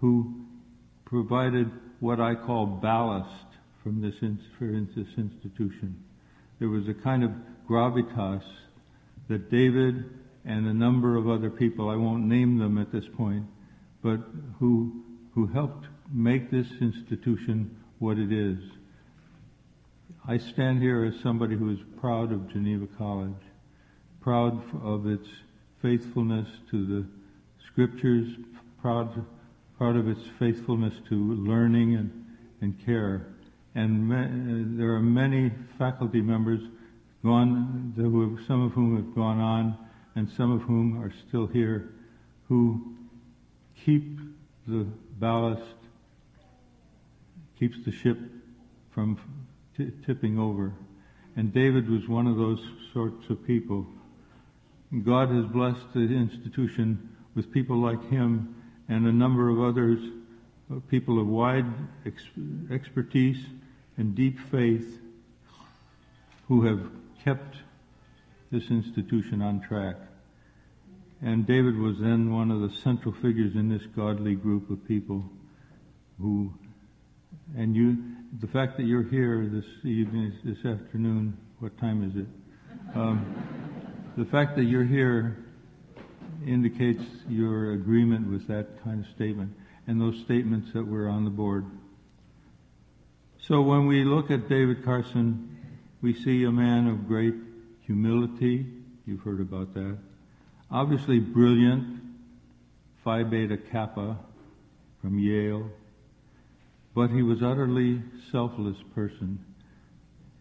[0.00, 0.44] who
[1.04, 3.49] provided what I call ballast
[3.82, 5.96] from this, this institution.
[6.58, 7.30] There was a kind of
[7.68, 8.42] gravitas
[9.28, 10.04] that David
[10.44, 13.44] and a number of other people, I won't name them at this point,
[14.02, 14.20] but
[14.58, 15.02] who,
[15.34, 18.58] who helped make this institution what it is.
[20.26, 23.42] I stand here as somebody who is proud of Geneva College,
[24.20, 25.28] proud of its
[25.80, 27.06] faithfulness to the
[27.66, 28.28] scriptures,
[28.82, 29.24] proud,
[29.78, 32.26] proud of its faithfulness to learning and,
[32.60, 33.26] and care
[33.74, 36.60] and ma- there are many faculty members
[37.22, 39.76] gone, who have, some of whom have gone on,
[40.16, 41.92] and some of whom are still here,
[42.48, 42.96] who
[43.84, 44.18] keep
[44.66, 44.86] the
[45.18, 45.62] ballast,
[47.58, 48.18] keeps the ship
[48.90, 49.18] from
[49.76, 50.72] t- tipping over.
[51.36, 52.60] And David was one of those
[52.92, 53.86] sorts of people.
[55.04, 58.56] God has blessed the institution with people like him
[58.88, 60.00] and a number of others,
[60.70, 61.66] uh, people of wide
[62.04, 62.24] ex-
[62.72, 63.38] expertise
[64.00, 64.98] and deep faith
[66.48, 66.90] who have
[67.22, 67.56] kept
[68.50, 69.96] this institution on track.
[71.22, 75.22] And David was then one of the central figures in this godly group of people
[76.18, 76.52] who
[77.56, 77.98] And you,
[78.40, 82.96] the fact that you're here this evening, this afternoon, what time is it?
[82.96, 83.26] Um,
[84.16, 85.44] the fact that you're here
[86.46, 89.52] indicates your agreement with that kind of statement
[89.86, 91.66] and those statements that were on the board.
[93.50, 95.58] So when we look at David Carson,
[96.02, 97.34] we see a man of great
[97.84, 98.64] humility.
[99.06, 99.98] You've heard about that.
[100.70, 102.00] Obviously brilliant,
[103.02, 104.20] Phi Beta Kappa
[105.02, 105.68] from Yale.
[106.94, 108.00] But he was utterly
[108.30, 109.44] selfless person.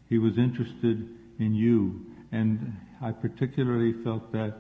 [0.08, 1.10] He was interested
[1.40, 2.06] in you.
[2.32, 4.54] And I particularly felt that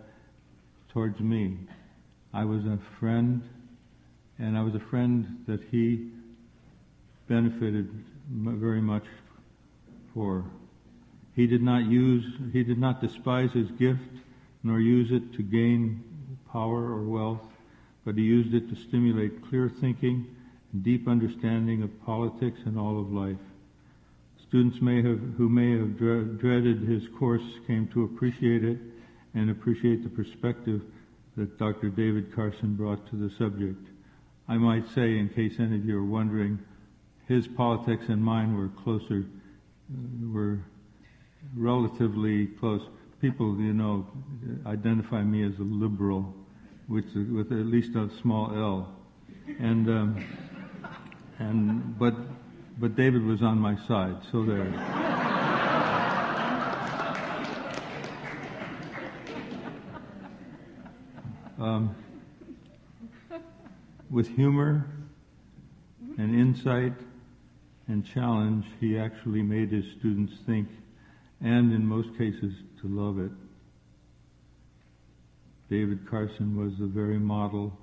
[0.91, 1.55] towards me.
[2.33, 3.47] I was a friend,
[4.39, 6.09] and I was a friend that he
[7.27, 7.93] benefited
[8.29, 9.05] very much
[10.13, 10.45] for.
[11.35, 14.01] He did not use, he did not despise his gift,
[14.63, 16.03] nor use it to gain
[16.51, 17.41] power or wealth,
[18.05, 20.27] but he used it to stimulate clear thinking
[20.73, 23.37] and deep understanding of politics and all of life.
[24.47, 25.97] Students may have, who may have
[26.39, 28.79] dreaded his course came to appreciate it
[29.33, 30.81] and appreciate the perspective
[31.37, 31.89] that Dr.
[31.89, 33.87] David Carson brought to the subject.
[34.47, 36.59] I might say, in case any of you are wondering,
[37.29, 39.23] his politics and mine were closer,
[40.33, 40.59] were
[41.55, 42.81] relatively close.
[43.21, 44.07] People, you know,
[44.65, 46.33] identify me as a liberal,
[46.87, 48.95] which with at least a small L,
[49.59, 50.25] and um,
[51.37, 52.15] and but
[52.79, 54.65] but David was on my side, so there.
[61.59, 61.93] Um,
[64.09, 64.89] with humor
[66.17, 66.93] and insight
[67.89, 70.69] and challenge, he actually made his students think
[71.41, 73.31] and, in most cases, to love it.
[75.69, 77.77] David Carson was the very model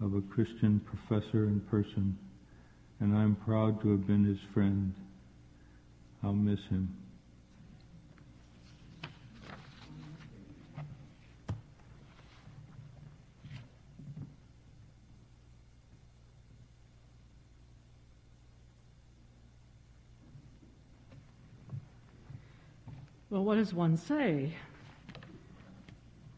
[0.00, 2.18] of a Christian professor and person,
[3.00, 4.94] and I'm proud to have been his friend.
[6.22, 6.99] I'll miss him.
[23.30, 24.52] Well, what does one say?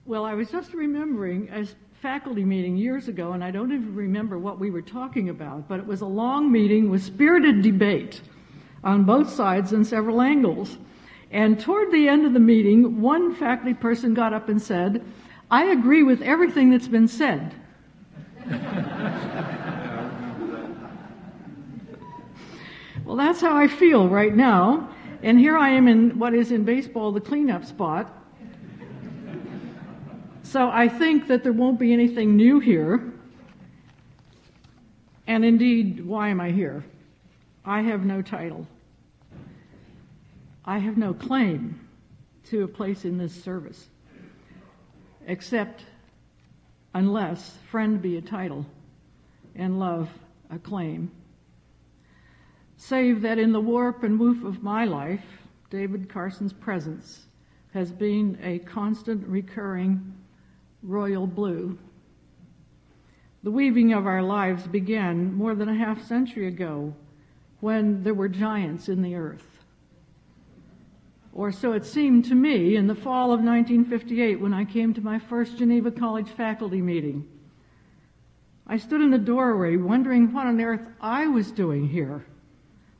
[0.04, 1.66] Well, I was just remembering a
[2.02, 5.80] faculty meeting years ago, and I don't even remember what we were talking about, but
[5.80, 8.20] it was a long meeting with spirited debate
[8.84, 10.76] on both sides and several angles.
[11.30, 15.02] And toward the end of the meeting, one faculty person got up and said,
[15.50, 17.54] I agree with everything that's been said.
[23.06, 24.90] well, that's how I feel right now.
[25.22, 28.12] And here I am in what is in baseball the cleanup spot.
[30.42, 33.12] So I think that there won't be anything new here.
[35.28, 36.84] And indeed, why am I here?
[37.64, 38.66] I have no title.
[40.64, 41.88] I have no claim
[42.50, 43.88] to a place in this service,
[45.26, 45.84] except
[46.94, 48.66] unless friend be a title
[49.54, 50.10] and love
[50.50, 51.10] a claim
[52.82, 55.24] save that in the warp and woof of my life,
[55.70, 57.26] David Carson's presence
[57.72, 60.14] has been a constant recurring
[60.82, 61.78] royal blue.
[63.44, 66.92] The weaving of our lives began more than a half century ago
[67.60, 69.64] when there were giants in the earth.
[71.32, 75.00] Or so it seemed to me in the fall of 1958 when I came to
[75.00, 77.28] my first Geneva College faculty meeting.
[78.66, 82.26] I stood in the doorway wondering what on earth I was doing here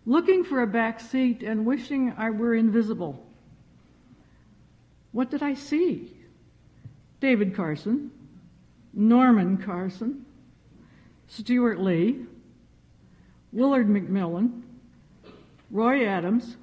[0.07, 3.25] looking for a back seat and wishing I were invisible.
[5.13, 6.13] What did I see?
[7.21, 8.11] David Carson,
[8.93, 10.25] Norman Carson,
[11.29, 12.27] Stuart Lee,
[13.53, 14.63] Willard McMillan,
[15.71, 16.57] Roy Adams,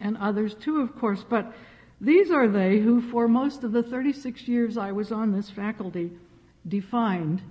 [0.00, 1.52] and others too, of course, but
[2.00, 6.10] these are they who, for most of the 36 years I was on this faculty,
[6.66, 7.42] defined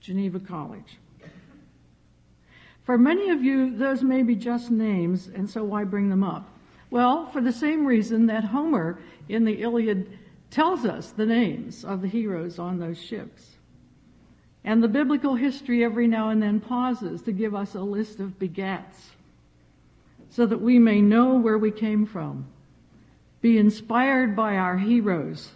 [0.00, 0.98] Geneva College.
[2.88, 6.48] For many of you, those may be just names, and so why bring them up?
[6.88, 8.98] Well, for the same reason that Homer
[9.28, 10.18] in the Iliad
[10.50, 13.58] tells us the names of the heroes on those ships.
[14.64, 18.38] And the biblical history every now and then pauses to give us a list of
[18.38, 19.10] begats
[20.30, 22.46] so that we may know where we came from,
[23.42, 25.50] be inspired by our heroes,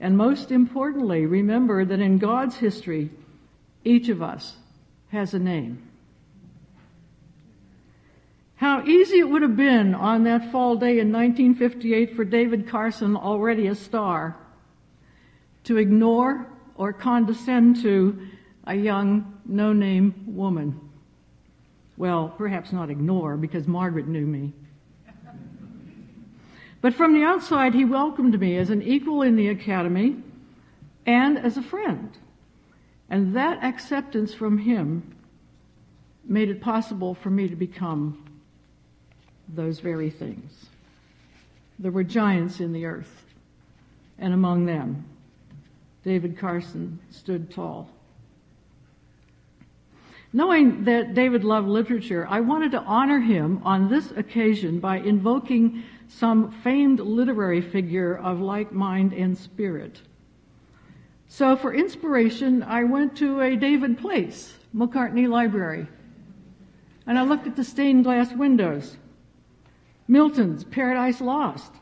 [0.00, 3.10] and most importantly, remember that in God's history,
[3.84, 4.56] each of us
[5.12, 5.90] has a name.
[8.62, 13.16] How easy it would have been on that fall day in 1958 for David Carson,
[13.16, 14.36] already a star,
[15.64, 18.16] to ignore or condescend to
[18.68, 20.78] a young, no name woman.
[21.96, 24.52] Well, perhaps not ignore, because Margaret knew me.
[26.80, 30.18] But from the outside, he welcomed me as an equal in the academy
[31.04, 32.16] and as a friend.
[33.10, 35.16] And that acceptance from him
[36.22, 38.28] made it possible for me to become
[39.48, 40.66] those very things.
[41.78, 43.24] There were giants in the earth,
[44.18, 45.04] and among them,
[46.04, 47.88] David Carson stood tall.
[50.32, 55.82] Knowing that David loved literature, I wanted to honor him on this occasion by invoking
[56.08, 60.00] some famed literary figure of like mind and spirit.
[61.28, 65.86] So, for inspiration, I went to a David Place, McCartney Library,
[67.06, 68.96] and I looked at the stained glass windows.
[70.08, 71.72] Milton's Paradise Lost.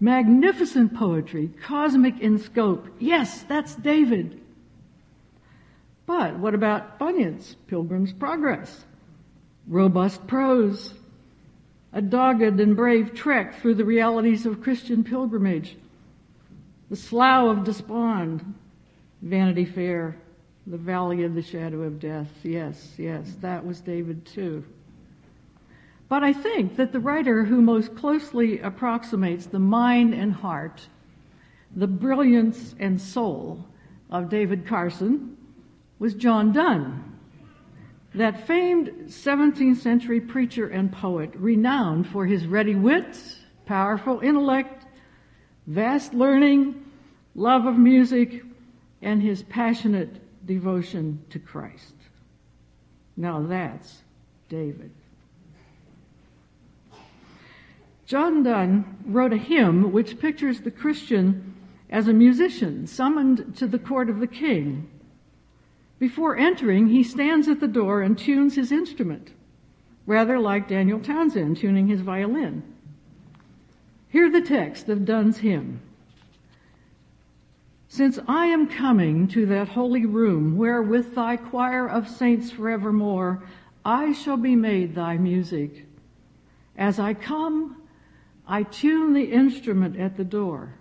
[0.00, 2.86] Magnificent poetry, cosmic in scope.
[3.00, 4.40] Yes, that's David.
[6.06, 8.84] But what about Bunyan's Pilgrim's Progress?
[9.66, 10.94] Robust prose,
[11.92, 15.76] a dogged and brave trek through the realities of Christian pilgrimage,
[16.88, 18.54] the Slough of Despond,
[19.20, 20.16] Vanity Fair,
[20.66, 22.30] the Valley of the Shadow of Death.
[22.42, 24.64] Yes, yes, that was David too.
[26.08, 30.88] But I think that the writer who most closely approximates the mind and heart,
[31.74, 33.64] the brilliance and soul
[34.10, 35.36] of David Carson
[35.98, 37.04] was John Donne,
[38.14, 43.18] that famed 17th century preacher and poet, renowned for his ready wit,
[43.66, 44.86] powerful intellect,
[45.66, 46.86] vast learning,
[47.34, 48.42] love of music,
[49.02, 51.94] and his passionate devotion to Christ.
[53.14, 54.02] Now that's
[54.48, 54.90] David.
[58.08, 61.54] John Donne wrote a hymn which pictures the Christian
[61.90, 64.88] as a musician summoned to the court of the king.
[65.98, 69.32] Before entering, he stands at the door and tunes his instrument,
[70.06, 72.62] rather like Daniel Townsend tuning his violin.
[74.08, 75.82] Hear the text of Donne's hymn.
[77.88, 83.42] Since I am coming to that holy room where with thy choir of saints forevermore
[83.84, 85.84] I shall be made thy music,
[86.74, 87.77] as I come,
[88.48, 90.74] I tune the instrument at the door.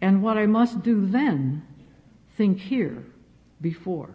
[0.00, 1.62] And what I must do then,
[2.36, 3.04] think here
[3.60, 4.10] before.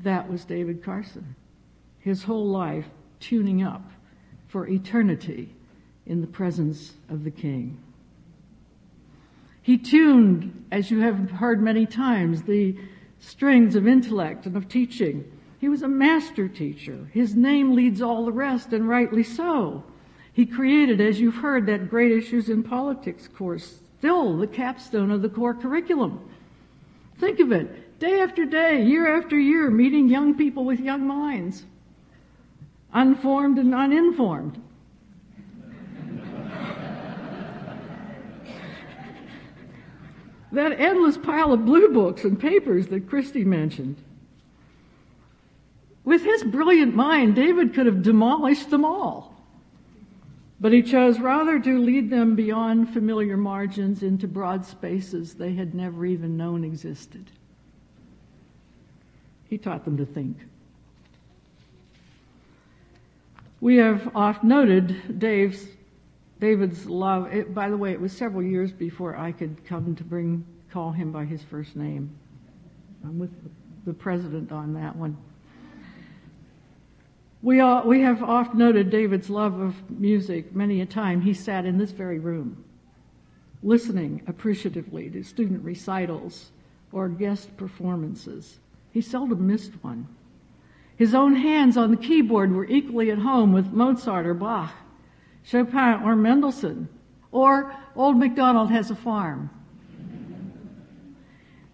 [0.00, 1.36] That was David Carson.
[2.00, 2.86] His whole life
[3.20, 3.88] tuning up
[4.48, 5.54] for eternity
[6.04, 7.78] in the presence of the King.
[9.62, 12.76] He tuned, as you have heard many times, the
[13.18, 15.24] strings of intellect and of teaching.
[15.58, 17.08] He was a master teacher.
[17.12, 19.82] His name leads all the rest, and rightly so.
[20.36, 25.22] He created, as you've heard, that Great Issues in Politics course, still the capstone of
[25.22, 26.20] the core curriculum.
[27.16, 31.64] Think of it, day after day, year after year, meeting young people with young minds,
[32.92, 34.60] unformed and uninformed.
[40.52, 43.96] that endless pile of blue books and papers that Christy mentioned.
[46.04, 49.35] With his brilliant mind, David could have demolished them all.
[50.58, 55.74] But he chose rather to lead them beyond familiar margins into broad spaces they had
[55.74, 57.30] never even known existed.
[59.48, 60.38] He taught them to think.
[63.60, 65.66] We have oft noted Dave's,
[66.40, 67.32] David's love.
[67.32, 70.92] It, by the way, it was several years before I could come to bring call
[70.92, 72.10] him by his first name.
[73.04, 73.30] I'm with
[73.86, 75.16] the president on that one.
[77.46, 81.20] We, all, we have oft noted David's love of music many a time.
[81.20, 82.64] He sat in this very room,
[83.62, 86.50] listening appreciatively to student recitals
[86.90, 88.58] or guest performances.
[88.90, 90.08] He seldom missed one.
[90.96, 94.72] His own hands on the keyboard were equally at home with Mozart or Bach,
[95.44, 96.88] Chopin or Mendelssohn,
[97.30, 99.50] or Old MacDonald Has a Farm.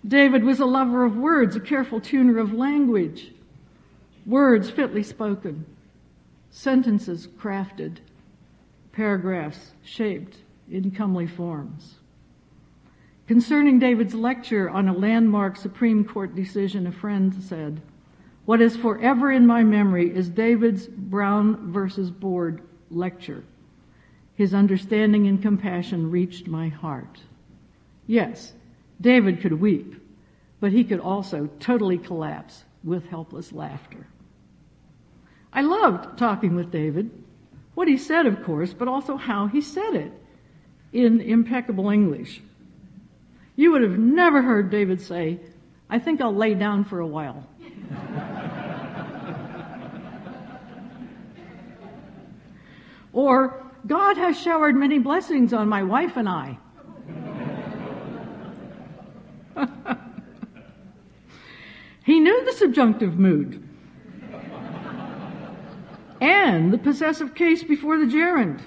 [0.07, 3.32] David was a lover of words, a careful tuner of language
[4.27, 5.66] words fitly spoken,
[6.51, 7.99] sentences crafted,
[8.93, 10.39] paragraphs shaped
[10.70, 11.97] in comely forms.
[13.27, 17.81] Concerning David's lecture on a landmark Supreme Court decision, a friend said,
[18.44, 23.44] What is forever in my memory is David's Brown versus Board lecture.
[24.35, 27.20] His understanding and compassion reached my heart.
[28.07, 28.53] Yes,
[29.01, 29.94] David could weep,
[30.61, 34.06] but he could also totally collapse with helpless laughter.
[35.52, 37.10] I loved talking with David,
[37.74, 40.12] what he said, of course, but also how he said it
[40.92, 42.40] in impeccable English.
[43.56, 45.40] You would have never heard David say,
[45.90, 47.46] I think I'll lay down for a while.
[53.12, 56.59] or, God has showered many blessings on my wife and I.
[62.04, 63.68] he knew the subjunctive mood
[66.20, 68.62] and the possessive case before the gerund.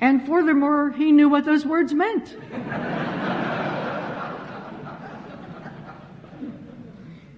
[0.00, 2.36] And furthermore, he knew what those words meant.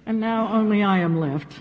[0.05, 1.59] and now only I am left.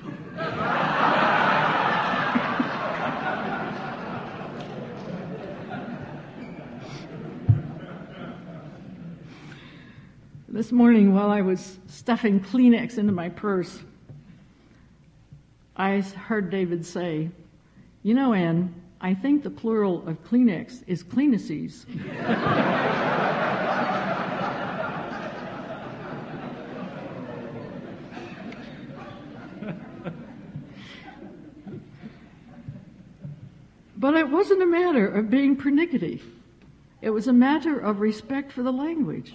[10.53, 13.79] This morning, while I was stuffing Kleenex into my purse,
[15.77, 17.31] I heard David say,
[18.03, 21.87] You know, Anne, I think the plural of Kleenex is Kleeneces.
[33.97, 36.21] but it wasn't a matter of being pernickety.
[37.01, 39.35] It was a matter of respect for the language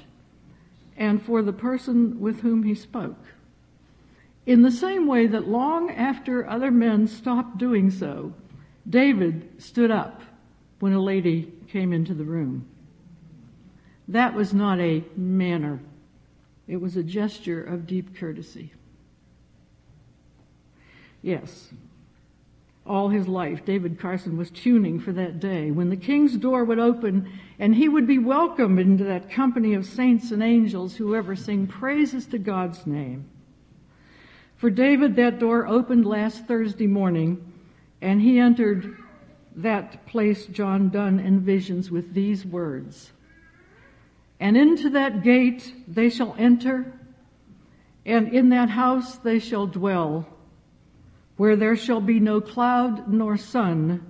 [0.97, 3.23] and for the person with whom he spoke.
[4.45, 8.33] In the same way that long after other men stopped doing so,
[8.87, 10.21] David stood up
[10.79, 12.67] when a lady came into the room.
[14.07, 15.79] That was not a manner,
[16.67, 18.71] it was a gesture of deep courtesy.
[21.23, 21.71] Yes,
[22.85, 26.77] all his life, David Carson was tuning for that day when the king's door would
[26.77, 27.27] open
[27.57, 31.67] and he would be welcomed into that company of saints and angels who ever sing
[31.67, 33.25] praises to God's name.
[34.57, 37.53] For David, that door opened last Thursday morning
[38.01, 38.97] and he entered
[39.55, 43.11] that place John Donne envisions with these words
[44.39, 46.93] And into that gate they shall enter,
[48.05, 50.27] and in that house they shall dwell
[51.37, 54.05] where there shall be no cloud nor sun,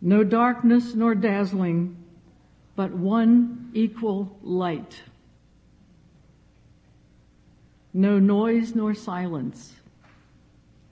[0.00, 1.96] no darkness nor dazzling,
[2.80, 5.02] but one equal light.
[7.92, 9.74] No noise nor silence,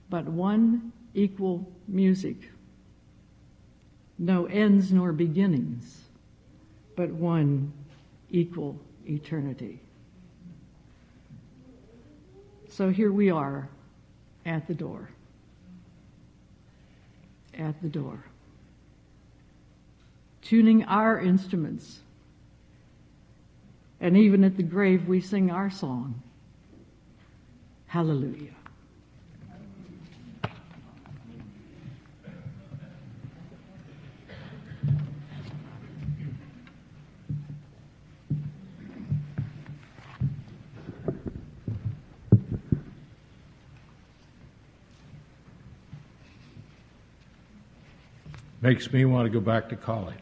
[0.07, 2.51] but one equal music.
[4.19, 6.03] No ends nor beginnings,
[6.95, 7.73] but one
[8.29, 9.79] equal eternity.
[12.69, 13.67] So here we are
[14.45, 15.09] at the door.
[17.57, 18.25] At the door.
[20.49, 21.99] Tuning our instruments.
[24.01, 26.23] And even at the grave, we sing our song.
[27.85, 28.55] Hallelujah.
[48.69, 50.13] Makes me want to go back to college.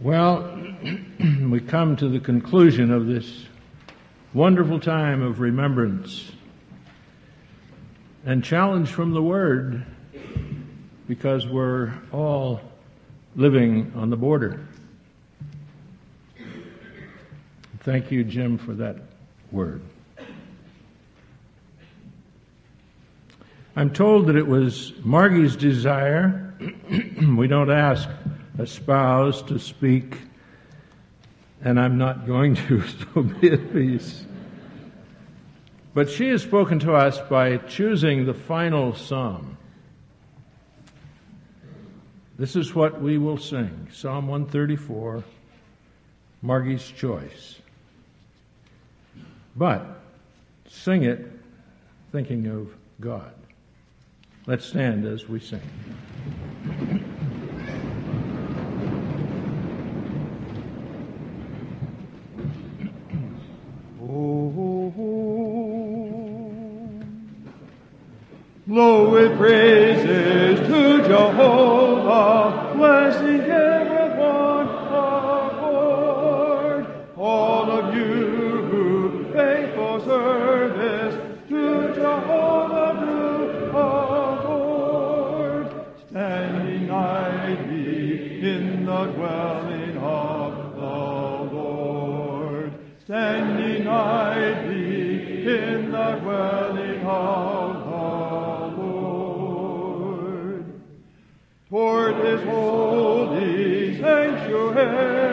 [0.00, 0.58] Well,
[1.50, 3.44] we come to the conclusion of this
[4.32, 6.32] wonderful time of remembrance
[8.24, 9.84] and challenge from the Word
[11.06, 12.62] because we're all
[13.36, 14.66] living on the border.
[17.80, 18.96] Thank you, Jim, for that
[19.52, 19.82] word.
[23.78, 26.52] I'm told that it was Margie's desire,
[27.36, 28.08] we don't ask
[28.58, 30.16] a spouse to speak,
[31.62, 32.82] and I'm not going to,
[33.14, 34.24] so be at peace.
[35.94, 39.56] But she has spoken to us by choosing the final psalm.
[42.36, 45.22] This is what we will sing Psalm 134,
[46.42, 47.60] Margie's choice.
[49.54, 50.00] But
[50.66, 51.30] sing it
[52.10, 53.34] thinking of God.
[54.48, 55.60] Let's stand as we sing.
[64.00, 64.90] Oh,
[68.66, 74.68] Blow with praises to Jehovah, blessing everyone
[75.58, 76.86] aboard.
[77.18, 81.14] All of you who faithful service
[81.50, 82.47] to Jehovah
[88.98, 92.72] the dwelling of the Lord.
[93.04, 100.64] Standing nightly in the dwelling of the Lord.
[101.68, 105.27] Toward his holy sanctuary,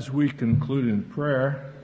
[0.00, 1.74] as we conclude in prayer,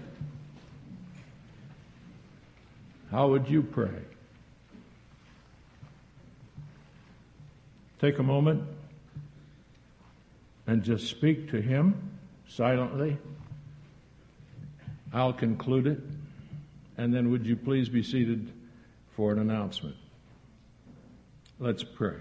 [3.11, 4.01] how would you pray?
[8.01, 8.63] Take a moment
[10.67, 12.11] and just speak to Him
[12.49, 13.19] silently.
[15.13, 16.01] I'll conclude it,
[16.97, 18.51] and then would you please be seated
[19.15, 19.97] for an announcement?
[21.59, 22.17] Let's pray.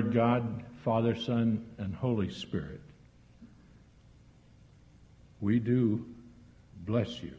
[0.00, 2.80] Lord God, Father, Son, and Holy Spirit,
[5.42, 6.06] we do
[6.86, 7.34] bless you.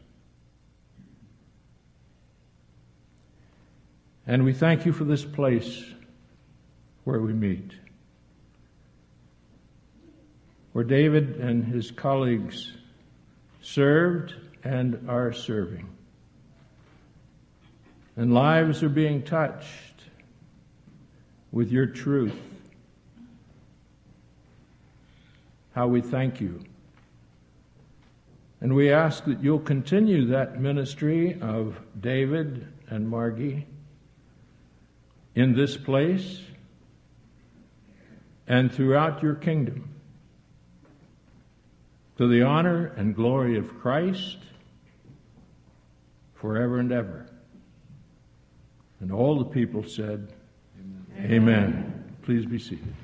[4.28, 5.82] And we thank you for this place
[7.02, 7.72] where we meet,
[10.72, 12.70] where David and his colleagues
[13.60, 15.88] served and are serving.
[18.14, 19.91] And lives are being touched
[21.52, 22.34] with your truth.
[25.74, 26.64] How we thank you.
[28.60, 33.66] And we ask that you'll continue that ministry of David and Margie
[35.34, 36.40] in this place
[38.46, 39.88] and throughout your kingdom
[42.18, 44.38] to the honor and glory of Christ
[46.34, 47.26] forever and ever.
[49.00, 50.32] And all the people said,
[51.18, 51.32] Amen.
[51.32, 52.04] Amen.
[52.22, 52.94] Please be seated.